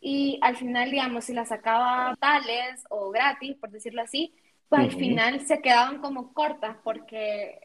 Y 0.00 0.38
al 0.42 0.56
final, 0.56 0.90
digamos, 0.90 1.26
si 1.26 1.32
la 1.32 1.44
sacaba 1.44 2.16
tales 2.18 2.84
o 2.90 3.10
gratis, 3.10 3.56
por 3.56 3.70
decirlo 3.70 4.02
así, 4.02 4.34
pues 4.72 4.94
al 4.94 4.98
final 4.98 5.46
se 5.46 5.60
quedaban 5.60 5.98
como 5.98 6.32
cortas 6.32 6.78
porque 6.82 7.58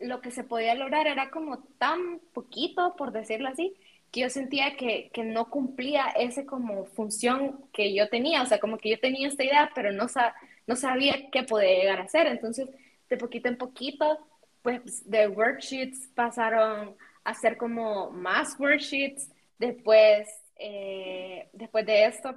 lo 0.00 0.20
que 0.20 0.32
se 0.32 0.42
podía 0.42 0.74
lograr 0.74 1.06
era 1.06 1.30
como 1.30 1.58
tan 1.78 2.18
poquito, 2.32 2.96
por 2.96 3.12
decirlo 3.12 3.48
así, 3.48 3.76
que 4.10 4.22
yo 4.22 4.30
sentía 4.30 4.76
que, 4.76 5.10
que 5.12 5.22
no 5.22 5.48
cumplía 5.48 6.06
ese 6.16 6.44
como 6.44 6.86
función 6.86 7.64
que 7.72 7.94
yo 7.94 8.08
tenía, 8.08 8.42
o 8.42 8.46
sea, 8.46 8.58
como 8.58 8.78
que 8.78 8.90
yo 8.90 8.98
tenía 8.98 9.28
esta 9.28 9.44
idea, 9.44 9.70
pero 9.76 9.92
no, 9.92 10.08
sa 10.08 10.34
no 10.66 10.74
sabía 10.74 11.30
qué 11.30 11.44
podía 11.44 11.78
llegar 11.78 12.00
a 12.00 12.04
hacer. 12.04 12.26
Entonces, 12.26 12.68
de 13.08 13.16
poquito 13.16 13.48
en 13.48 13.56
poquito, 13.56 14.18
pues 14.62 15.08
de 15.08 15.28
worksheets 15.28 16.08
pasaron 16.16 16.96
a 17.22 17.34
ser 17.34 17.56
como 17.56 18.10
más 18.10 18.58
worksheets. 18.58 19.30
Después, 19.56 20.28
eh, 20.56 21.48
después 21.52 21.86
de 21.86 22.06
esto, 22.06 22.34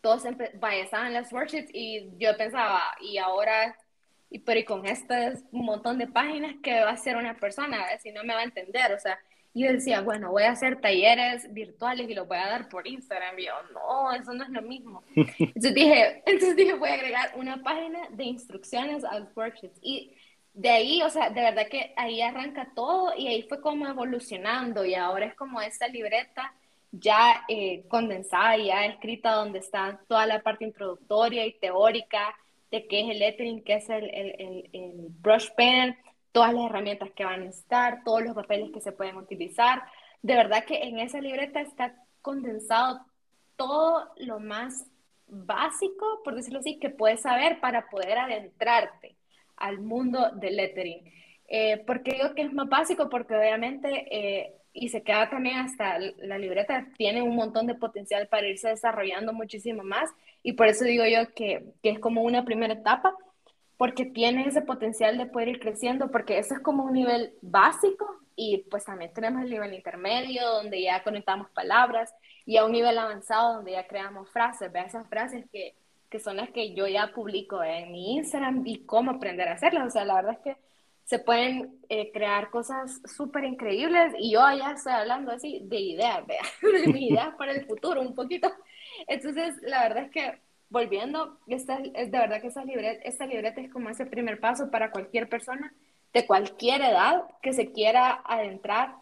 todos 0.00 0.24
estaban 0.24 1.12
las 1.12 1.32
worksheets 1.32 1.70
y 1.74 2.10
yo 2.18 2.36
pensaba, 2.36 2.82
y 3.00 3.18
ahora, 3.18 3.76
y, 4.30 4.38
pero 4.40 4.60
y 4.60 4.64
con 4.64 4.86
este 4.86 5.34
montón 5.52 5.98
de 5.98 6.06
páginas, 6.06 6.54
¿qué 6.62 6.80
va 6.80 6.90
a 6.90 6.92
hacer 6.94 7.16
una 7.16 7.36
persona? 7.36 7.78
Si 8.02 8.12
no 8.12 8.24
me 8.24 8.34
va 8.34 8.40
a 8.40 8.44
entender, 8.44 8.92
o 8.92 8.98
sea, 8.98 9.18
Y 9.52 9.64
yo 9.64 9.72
decía, 9.72 10.00
bueno, 10.02 10.30
voy 10.30 10.44
a 10.44 10.52
hacer 10.52 10.80
talleres 10.80 11.52
virtuales 11.52 12.08
y 12.08 12.14
los 12.14 12.28
voy 12.28 12.38
a 12.38 12.46
dar 12.48 12.68
por 12.68 12.86
Instagram. 12.86 13.38
Y 13.38 13.46
yo, 13.46 13.52
no, 13.74 14.12
eso 14.12 14.32
no 14.32 14.44
es 14.44 14.50
lo 14.50 14.62
mismo. 14.62 15.02
Entonces 15.16 15.74
dije, 15.74 16.22
entonces 16.26 16.56
dije, 16.56 16.74
voy 16.74 16.90
a 16.90 16.94
agregar 16.94 17.32
una 17.36 17.62
página 17.62 17.98
de 18.10 18.24
instrucciones 18.24 19.04
a 19.04 19.18
los 19.18 19.36
workshops. 19.36 19.78
Y 19.82 20.14
de 20.52 20.70
ahí, 20.70 21.02
o 21.02 21.10
sea, 21.10 21.30
de 21.30 21.40
verdad 21.42 21.68
que 21.68 21.92
ahí 21.96 22.20
arranca 22.22 22.72
todo 22.74 23.12
y 23.16 23.28
ahí 23.28 23.42
fue 23.42 23.60
como 23.60 23.86
evolucionando 23.88 24.84
y 24.84 24.94
ahora 24.94 25.26
es 25.26 25.34
como 25.34 25.60
esta 25.60 25.88
libreta 25.88 26.54
ya 26.92 27.44
eh, 27.48 27.84
condensada, 27.88 28.56
ya 28.56 28.86
escrita 28.86 29.32
donde 29.32 29.60
está 29.60 30.00
toda 30.08 30.26
la 30.26 30.42
parte 30.42 30.64
introductoria 30.64 31.46
y 31.46 31.58
teórica 31.58 32.34
de 32.70 32.86
qué 32.86 33.00
es 33.00 33.10
el 33.10 33.18
lettering, 33.18 33.64
qué 33.64 33.74
es 33.74 33.88
el, 33.90 34.10
el, 34.10 34.70
el, 34.72 35.06
brush 35.20 35.48
pen, 35.56 35.96
todas 36.32 36.54
las 36.54 36.66
herramientas 36.66 37.10
que 37.12 37.24
van 37.24 37.42
a 37.42 37.50
estar, 37.50 38.02
todos 38.04 38.22
los 38.22 38.34
papeles 38.34 38.70
que 38.72 38.80
se 38.80 38.92
pueden 38.92 39.16
utilizar. 39.16 39.82
De 40.22 40.34
verdad 40.34 40.64
que 40.64 40.82
en 40.82 40.98
esa 40.98 41.20
libreta 41.20 41.60
está 41.60 41.94
condensado 42.22 43.00
todo 43.56 44.08
lo 44.16 44.38
más 44.38 44.86
básico, 45.26 46.20
por 46.24 46.34
decirlo 46.34 46.60
así, 46.60 46.78
que 46.78 46.90
puedes 46.90 47.22
saber 47.22 47.60
para 47.60 47.88
poder 47.88 48.18
adentrarte 48.18 49.16
al 49.56 49.78
mundo 49.78 50.30
del 50.36 50.56
lettering. 50.56 51.12
Eh, 51.48 51.78
¿Por 51.78 52.02
qué 52.02 52.12
digo 52.12 52.34
que 52.34 52.42
es 52.42 52.52
más 52.52 52.68
básico? 52.68 53.08
Porque 53.08 53.36
obviamente, 53.36 54.06
eh, 54.10 54.59
y 54.72 54.88
se 54.88 55.02
queda 55.02 55.28
también 55.30 55.58
hasta 55.58 55.98
la 55.98 56.38
libreta, 56.38 56.86
tiene 56.96 57.22
un 57.22 57.34
montón 57.34 57.66
de 57.66 57.74
potencial 57.74 58.28
para 58.28 58.48
irse 58.48 58.68
desarrollando 58.68 59.32
muchísimo 59.32 59.82
más, 59.82 60.10
y 60.42 60.52
por 60.52 60.68
eso 60.68 60.84
digo 60.84 61.04
yo 61.06 61.32
que, 61.34 61.64
que 61.82 61.90
es 61.90 61.98
como 61.98 62.22
una 62.22 62.44
primera 62.44 62.74
etapa, 62.74 63.14
porque 63.76 64.04
tiene 64.04 64.46
ese 64.46 64.62
potencial 64.62 65.16
de 65.18 65.26
poder 65.26 65.48
ir 65.48 65.60
creciendo, 65.60 66.10
porque 66.10 66.38
eso 66.38 66.54
es 66.54 66.60
como 66.60 66.84
un 66.84 66.92
nivel 66.92 67.34
básico, 67.42 68.06
y 68.36 68.58
pues 68.70 68.84
también 68.84 69.12
tenemos 69.12 69.42
el 69.42 69.50
nivel 69.50 69.74
intermedio, 69.74 70.46
donde 70.46 70.82
ya 70.82 71.02
conectamos 71.02 71.50
palabras, 71.50 72.14
y 72.46 72.56
a 72.56 72.64
un 72.64 72.72
nivel 72.72 72.96
avanzado, 72.98 73.54
donde 73.54 73.72
ya 73.72 73.86
creamos 73.86 74.30
frases, 74.30 74.72
ve 74.72 74.80
esas 74.80 75.08
frases 75.08 75.44
que 75.52 75.74
que 76.10 76.18
son 76.18 76.36
las 76.36 76.50
que 76.50 76.74
yo 76.74 76.88
ya 76.88 77.12
publico 77.14 77.62
en 77.62 77.92
mi 77.92 78.16
Instagram 78.16 78.66
y 78.66 78.84
cómo 78.84 79.12
aprender 79.12 79.48
a 79.48 79.52
hacerlas. 79.52 79.86
O 79.86 79.90
sea, 79.90 80.04
la 80.04 80.16
verdad 80.16 80.32
es 80.32 80.40
que 80.40 80.56
se 81.10 81.18
pueden 81.18 81.80
eh, 81.88 82.12
crear 82.12 82.50
cosas 82.50 83.00
súper 83.04 83.42
increíbles 83.42 84.14
y 84.16 84.30
yo 84.30 84.42
ya 84.56 84.70
estoy 84.70 84.92
hablando 84.92 85.32
así 85.32 85.60
de 85.64 85.80
ideas, 85.80 86.24
vea, 86.24 86.42
de 86.62 86.86
mis 86.86 87.10
ideas 87.10 87.34
para 87.38 87.50
el 87.50 87.66
futuro 87.66 88.00
un 88.00 88.14
poquito. 88.14 88.48
Entonces, 89.08 89.56
la 89.62 89.82
verdad 89.82 90.04
es 90.04 90.10
que 90.12 90.38
volviendo, 90.68 91.36
esta, 91.48 91.80
es 91.94 92.12
de 92.12 92.18
verdad 92.18 92.40
que 92.40 92.46
esta 92.46 92.64
libreta, 92.64 93.02
esta 93.02 93.26
libreta 93.26 93.60
es 93.60 93.72
como 93.72 93.90
ese 93.90 94.06
primer 94.06 94.38
paso 94.38 94.70
para 94.70 94.92
cualquier 94.92 95.28
persona 95.28 95.74
de 96.12 96.28
cualquier 96.28 96.80
edad 96.80 97.24
que 97.42 97.54
se 97.54 97.72
quiera 97.72 98.22
adentrar 98.24 98.94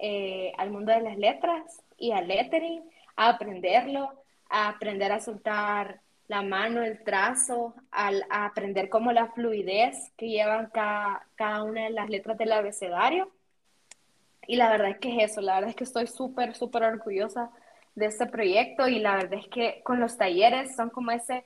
eh, 0.00 0.52
al 0.56 0.70
mundo 0.70 0.90
de 0.92 1.02
las 1.02 1.18
letras 1.18 1.82
y 1.98 2.12
al 2.12 2.28
lettering, 2.28 2.82
a 3.14 3.28
aprenderlo, 3.28 4.10
a 4.48 4.70
aprender 4.70 5.12
a 5.12 5.20
soltar 5.20 6.00
la 6.32 6.40
mano, 6.40 6.82
el 6.82 7.04
trazo, 7.04 7.74
al 7.90 8.24
aprender 8.30 8.88
como 8.88 9.12
la 9.12 9.26
fluidez 9.32 10.12
que 10.16 10.30
llevan 10.30 10.70
cada, 10.72 11.26
cada 11.34 11.62
una 11.62 11.84
de 11.84 11.90
las 11.90 12.08
letras 12.08 12.38
del 12.38 12.52
abecedario. 12.52 13.30
Y 14.46 14.56
la 14.56 14.70
verdad 14.70 14.92
es 14.92 14.98
que 14.98 15.14
es 15.14 15.30
eso, 15.30 15.42
la 15.42 15.56
verdad 15.56 15.68
es 15.68 15.76
que 15.76 15.84
estoy 15.84 16.06
súper, 16.06 16.54
súper 16.54 16.84
orgullosa 16.84 17.50
de 17.94 18.06
este 18.06 18.24
proyecto 18.24 18.88
y 18.88 18.98
la 18.98 19.16
verdad 19.16 19.34
es 19.34 19.48
que 19.48 19.82
con 19.84 20.00
los 20.00 20.16
talleres 20.16 20.74
son 20.74 20.88
como 20.88 21.10
ese 21.10 21.44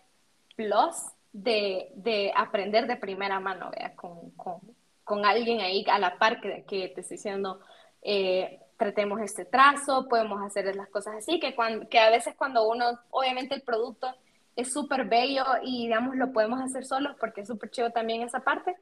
plus 0.54 0.94
de, 1.32 1.90
de 1.96 2.32
aprender 2.36 2.86
de 2.86 2.94
primera 2.94 3.40
mano, 3.40 3.72
¿vea? 3.76 3.92
Con, 3.96 4.30
con, 4.36 4.60
con, 5.02 5.26
alguien 5.26 5.62
ahí 5.62 5.84
a 5.90 5.98
la 5.98 6.16
par 6.16 6.40
que, 6.40 6.62
que 6.62 6.88
te 6.90 7.00
estoy 7.00 7.16
diciendo, 7.16 7.58
eh, 8.02 8.60
tratemos 8.76 9.20
este 9.20 9.44
trazo, 9.44 10.06
podemos 10.08 10.40
hacer 10.44 10.76
las 10.76 10.88
cosas 10.90 11.16
así, 11.16 11.40
que, 11.40 11.56
cuando, 11.56 11.88
que 11.88 11.98
a 11.98 12.08
veces 12.08 12.36
cuando 12.36 12.68
uno, 12.68 13.00
obviamente 13.10 13.56
el 13.56 13.62
producto 13.62 14.14
es 14.56 14.72
súper 14.72 15.04
bello 15.04 15.44
y 15.62 15.82
digamos 15.84 16.16
lo 16.16 16.32
podemos 16.32 16.60
hacer 16.60 16.84
solos 16.84 17.14
porque 17.20 17.42
es 17.42 17.46
súper 17.46 17.70
chido 17.70 17.90
también 17.90 18.22
esa 18.22 18.40
parte, 18.40 18.74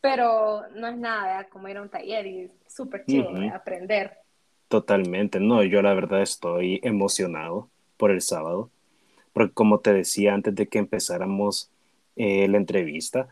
pero 0.00 0.62
no 0.74 0.88
es 0.88 0.96
nada 0.96 1.48
como 1.48 1.68
ir 1.68 1.76
a 1.76 1.82
un 1.82 1.88
taller 1.88 2.26
y 2.26 2.50
súper 2.66 3.06
chido 3.06 3.30
aprender. 3.54 4.18
Totalmente, 4.68 5.40
no, 5.40 5.62
yo 5.62 5.82
la 5.82 5.94
verdad 5.94 6.22
estoy 6.22 6.80
emocionado 6.82 7.68
por 7.96 8.10
el 8.10 8.20
sábado, 8.20 8.70
porque 9.32 9.54
como 9.54 9.80
te 9.80 9.92
decía 9.92 10.34
antes 10.34 10.54
de 10.54 10.68
que 10.68 10.78
empezáramos 10.78 11.70
eh, 12.16 12.46
la 12.48 12.56
entrevista, 12.56 13.28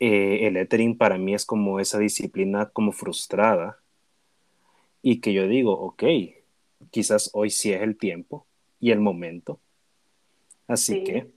eh, 0.00 0.46
el 0.46 0.54
lettering 0.54 0.96
para 0.96 1.18
mí 1.18 1.34
es 1.34 1.44
como 1.44 1.78
esa 1.78 1.98
disciplina 1.98 2.66
como 2.66 2.92
frustrada 2.92 3.78
y 5.02 5.20
que 5.20 5.32
yo 5.32 5.46
digo, 5.46 5.72
ok, 5.72 6.04
quizás 6.90 7.30
hoy 7.34 7.50
sí 7.50 7.72
es 7.72 7.82
el 7.82 7.96
tiempo 7.96 8.46
y 8.80 8.90
el 8.90 9.00
momento 9.00 9.58
Así 10.72 11.04
que, 11.04 11.30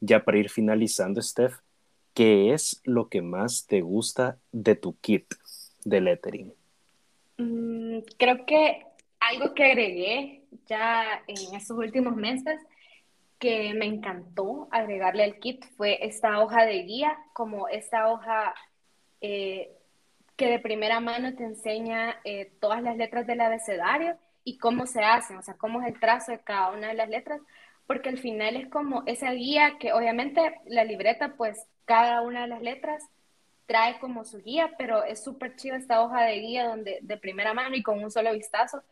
ya 0.00 0.24
para 0.24 0.38
ir 0.38 0.48
finalizando, 0.48 1.20
Steph, 1.20 1.56
¿qué 2.14 2.54
es 2.54 2.80
lo 2.84 3.08
que 3.08 3.20
más 3.20 3.66
te 3.66 3.82
gusta 3.82 4.38
de 4.52 4.74
tu 4.74 4.98
kit 5.00 5.34
de 5.84 6.00
lettering? 6.00 6.54
Mm, 7.36 7.98
creo 8.16 8.46
que 8.46 8.86
algo 9.20 9.54
que 9.54 9.64
agregué 9.64 10.44
ya 10.66 11.22
en 11.26 11.54
estos 11.54 11.76
últimos 11.76 12.16
meses 12.16 12.58
que 13.38 13.74
me 13.74 13.84
encantó 13.84 14.68
agregarle 14.70 15.24
al 15.24 15.38
kit 15.38 15.62
fue 15.76 15.98
esta 16.06 16.40
hoja 16.40 16.64
de 16.64 16.84
guía, 16.84 17.18
como 17.34 17.68
esta 17.68 18.10
hoja 18.10 18.54
eh, 19.20 19.76
que 20.36 20.48
de 20.48 20.58
primera 20.58 21.00
mano 21.00 21.34
te 21.34 21.44
enseña 21.44 22.16
eh, 22.24 22.50
todas 22.60 22.82
las 22.82 22.96
letras 22.96 23.26
del 23.26 23.42
abecedario 23.42 24.16
y 24.42 24.56
cómo 24.56 24.86
se 24.86 25.02
hacen, 25.02 25.36
o 25.36 25.42
sea, 25.42 25.54
cómo 25.54 25.82
es 25.82 25.88
el 25.88 26.00
trazo 26.00 26.32
de 26.32 26.40
cada 26.40 26.70
una 26.70 26.88
de 26.88 26.94
las 26.94 27.08
letras, 27.08 27.40
porque 27.86 28.08
al 28.08 28.18
final 28.18 28.56
es 28.56 28.68
como 28.68 29.02
esa 29.06 29.32
guía 29.32 29.76
que 29.78 29.92
obviamente 29.92 30.60
la 30.66 30.84
libreta, 30.84 31.34
pues 31.36 31.66
cada 31.84 32.22
una 32.22 32.42
de 32.42 32.48
las 32.48 32.62
letras 32.62 33.02
trae 33.66 33.98
como 33.98 34.24
su 34.24 34.42
guía, 34.42 34.72
pero 34.78 35.04
es 35.04 35.22
súper 35.22 35.56
chido 35.56 35.76
esta 35.76 36.02
hoja 36.02 36.22
de 36.22 36.40
guía 36.40 36.68
donde 36.68 36.98
de 37.02 37.16
primera 37.16 37.54
mano 37.54 37.76
y 37.76 37.82
con 37.82 38.02
un 38.02 38.10
solo 38.10 38.32
vistazo 38.32 38.82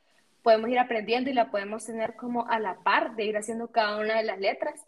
podemos 0.42 0.70
ir 0.70 0.78
aprendiendo 0.78 1.30
y 1.30 1.34
la 1.34 1.50
podemos 1.50 1.86
tener 1.86 2.16
como 2.16 2.48
a 2.48 2.58
la 2.58 2.76
par 2.82 3.14
de 3.16 3.24
ir 3.24 3.36
haciendo 3.36 3.68
cada 3.68 4.00
una 4.00 4.16
de 4.16 4.24
las 4.24 4.38
letras. 4.38 4.84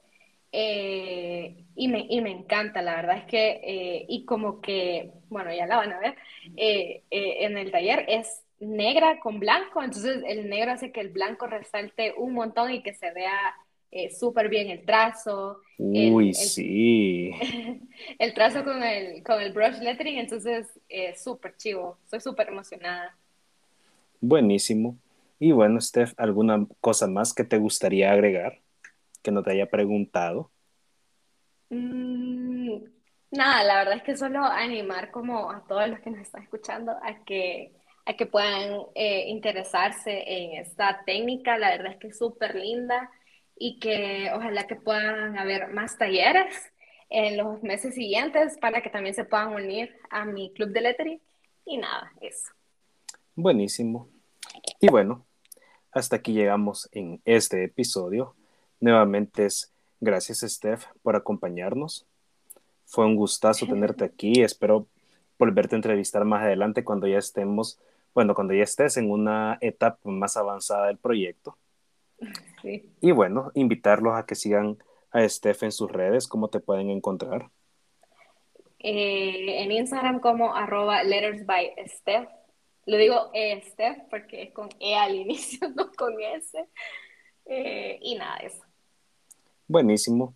Eh, 0.53 1.65
y, 1.75 1.89
me, 1.89 2.07
y 2.09 2.21
me 2.21 2.31
encanta, 2.31 2.81
la 2.81 2.95
verdad 2.95 3.19
es 3.19 3.25
que, 3.25 3.61
eh, 3.65 4.07
y 4.09 4.25
como 4.25 4.61
que, 4.61 5.11
bueno, 5.29 5.53
ya 5.53 5.67
la 5.67 5.77
van 5.77 5.93
a 5.93 5.99
ver, 5.99 6.17
eh, 6.57 7.03
en 7.11 7.59
el 7.59 7.73
taller 7.73 8.05
es 8.07 8.45
negra 8.61 9.19
con 9.19 9.41
blanco, 9.41 9.83
entonces 9.83 10.23
el 10.27 10.49
negro 10.49 10.73
hace 10.73 10.93
que 10.93 11.01
el 11.01 11.09
blanco 11.09 11.49
resalte 11.49 12.15
un 12.17 12.35
montón 12.35 12.71
y 12.71 12.85
que 12.85 12.95
se 12.95 13.11
vea 13.11 13.57
eh, 13.95 14.11
súper 14.11 14.49
bien 14.49 14.69
el 14.71 14.85
trazo. 14.85 15.61
Uy, 15.79 16.35
sí. 16.35 17.31
El 18.19 18.35
trazo 18.35 18.65
con 18.65 18.83
el, 18.83 19.23
con 19.23 19.41
el 19.41 19.53
brush 19.53 19.79
lettering, 19.79 20.19
entonces 20.19 20.67
eh, 20.89 21.15
súper 21.17 21.57
chivo, 21.57 21.99
estoy 22.03 22.21
súper 22.21 22.49
emocionada. 22.49 23.17
Buenísimo. 24.21 24.99
Y 25.39 25.53
bueno, 25.53 25.81
Steph, 25.81 26.13
¿alguna 26.17 26.67
cosa 26.81 27.07
más 27.07 27.33
que 27.33 27.45
te 27.45 27.59
gustaría 27.59 28.11
agregar 28.11 28.59
que 29.23 29.31
no 29.31 29.45
te 29.45 29.53
haya 29.53 29.67
preguntado? 29.71 30.51
Mm, 31.71 32.79
nada, 33.31 33.63
la 33.63 33.77
verdad 33.77 33.97
es 33.99 34.03
que 34.03 34.17
solo 34.17 34.45
animar 34.45 35.13
como 35.13 35.53
a 35.53 35.65
todos 35.69 35.89
los 35.89 36.01
que 36.01 36.11
nos 36.11 36.21
están 36.21 36.43
escuchando 36.43 36.93
a 37.03 37.25
que, 37.25 37.73
a 38.07 38.15
que 38.15 38.27
puedan 38.27 38.81
eh, 38.97 39.29
interesarse 39.29 40.25
en 40.27 40.61
esta 40.61 41.05
técnica, 41.05 41.59
la 41.59 41.71
verdad 41.71 41.93
es 41.93 41.99
que 41.99 42.09
es 42.09 42.19
súper 42.19 42.57
linda 42.57 43.09
y 43.57 43.79
que 43.79 44.31
ojalá 44.35 44.67
que 44.67 44.77
puedan 44.77 45.39
haber 45.39 45.69
más 45.69 45.97
talleres 45.99 46.73
en 47.11 47.37
los 47.37 47.63
meses 47.63 47.95
siguientes 47.95 48.59
para 48.59 48.83
que 48.83 48.91
también 48.91 49.15
se 49.15 49.25
puedan 49.25 49.55
unir 49.55 49.97
a 50.11 50.25
mi 50.25 50.53
club 50.53 50.71
de 50.71 50.81
lettering 50.81 51.21
y 51.65 51.77
nada, 51.79 52.13
eso. 52.21 52.53
Buenísimo. 53.35 54.09
Y 54.81 54.89
bueno, 54.89 55.25
hasta 55.93 56.17
aquí 56.17 56.33
llegamos 56.33 56.89
en 56.93 57.21
este 57.25 57.65
episodio. 57.65 58.35
Nuevamente 58.81 59.47
es 59.47 59.73
gracias 60.01 60.41
Steph 60.41 60.87
por 61.03 61.17
acompañarnos. 61.17 62.07
Fue 62.85 63.07
un 63.07 63.17
gustazo 63.17 63.67
tenerte 63.67 64.05
aquí. 64.05 64.43
Espero 64.43 64.87
volverte 65.39 65.75
a 65.75 65.79
entrevistar 65.79 66.25
más 66.25 66.43
adelante 66.43 66.85
cuando 66.85 67.07
ya 67.07 67.19
estemos, 67.19 67.79
bueno, 68.15 68.35
cuando 68.35 68.55
ya 68.55 68.63
estés 68.65 68.97
en 68.97 69.11
una 69.11 69.59
etapa 69.61 69.99
más 70.05 70.37
avanzada 70.37 70.87
del 70.89 70.99
proyecto. 70.99 71.57
Y 73.01 73.13
bueno, 73.13 73.51
invitarlos 73.55 74.15
a 74.15 74.27
que 74.27 74.35
sigan 74.35 74.79
a 75.11 75.29
Steph 75.29 75.63
en 75.63 75.73
sus 75.73 75.91
redes, 75.91 76.27
¿cómo 76.27 76.49
te 76.49 76.61
pueden 76.61 76.91
encontrar? 76.91 77.51
Eh, 78.79 79.63
en 79.63 79.73
Instagram 79.73 80.21
como 80.21 80.55
arroba 80.55 81.03
letters 81.05 81.47
by 81.47 81.73
Steph. 81.87 82.29
Lo 82.87 82.99
digo 82.99 83.31
e 83.33 83.63
Steph 83.63 83.99
porque 84.11 84.43
es 84.43 84.53
con 84.53 84.69
E 84.79 84.95
al 84.95 85.15
inicio, 85.15 85.69
no 85.75 85.91
con 85.93 86.21
S. 86.21 86.69
Eh, 87.47 87.99
y 88.03 88.17
nada, 88.17 88.37
eso. 88.39 88.63
Buenísimo. 89.67 90.35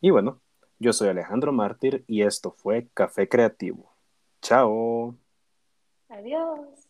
Y 0.00 0.10
bueno, 0.10 0.40
yo 0.78 0.92
soy 0.92 1.08
Alejandro 1.08 1.52
Mártir 1.52 2.04
y 2.06 2.22
esto 2.22 2.52
fue 2.52 2.88
Café 2.94 3.28
Creativo. 3.28 3.90
Chao. 4.42 5.14
Adiós. 6.08 6.89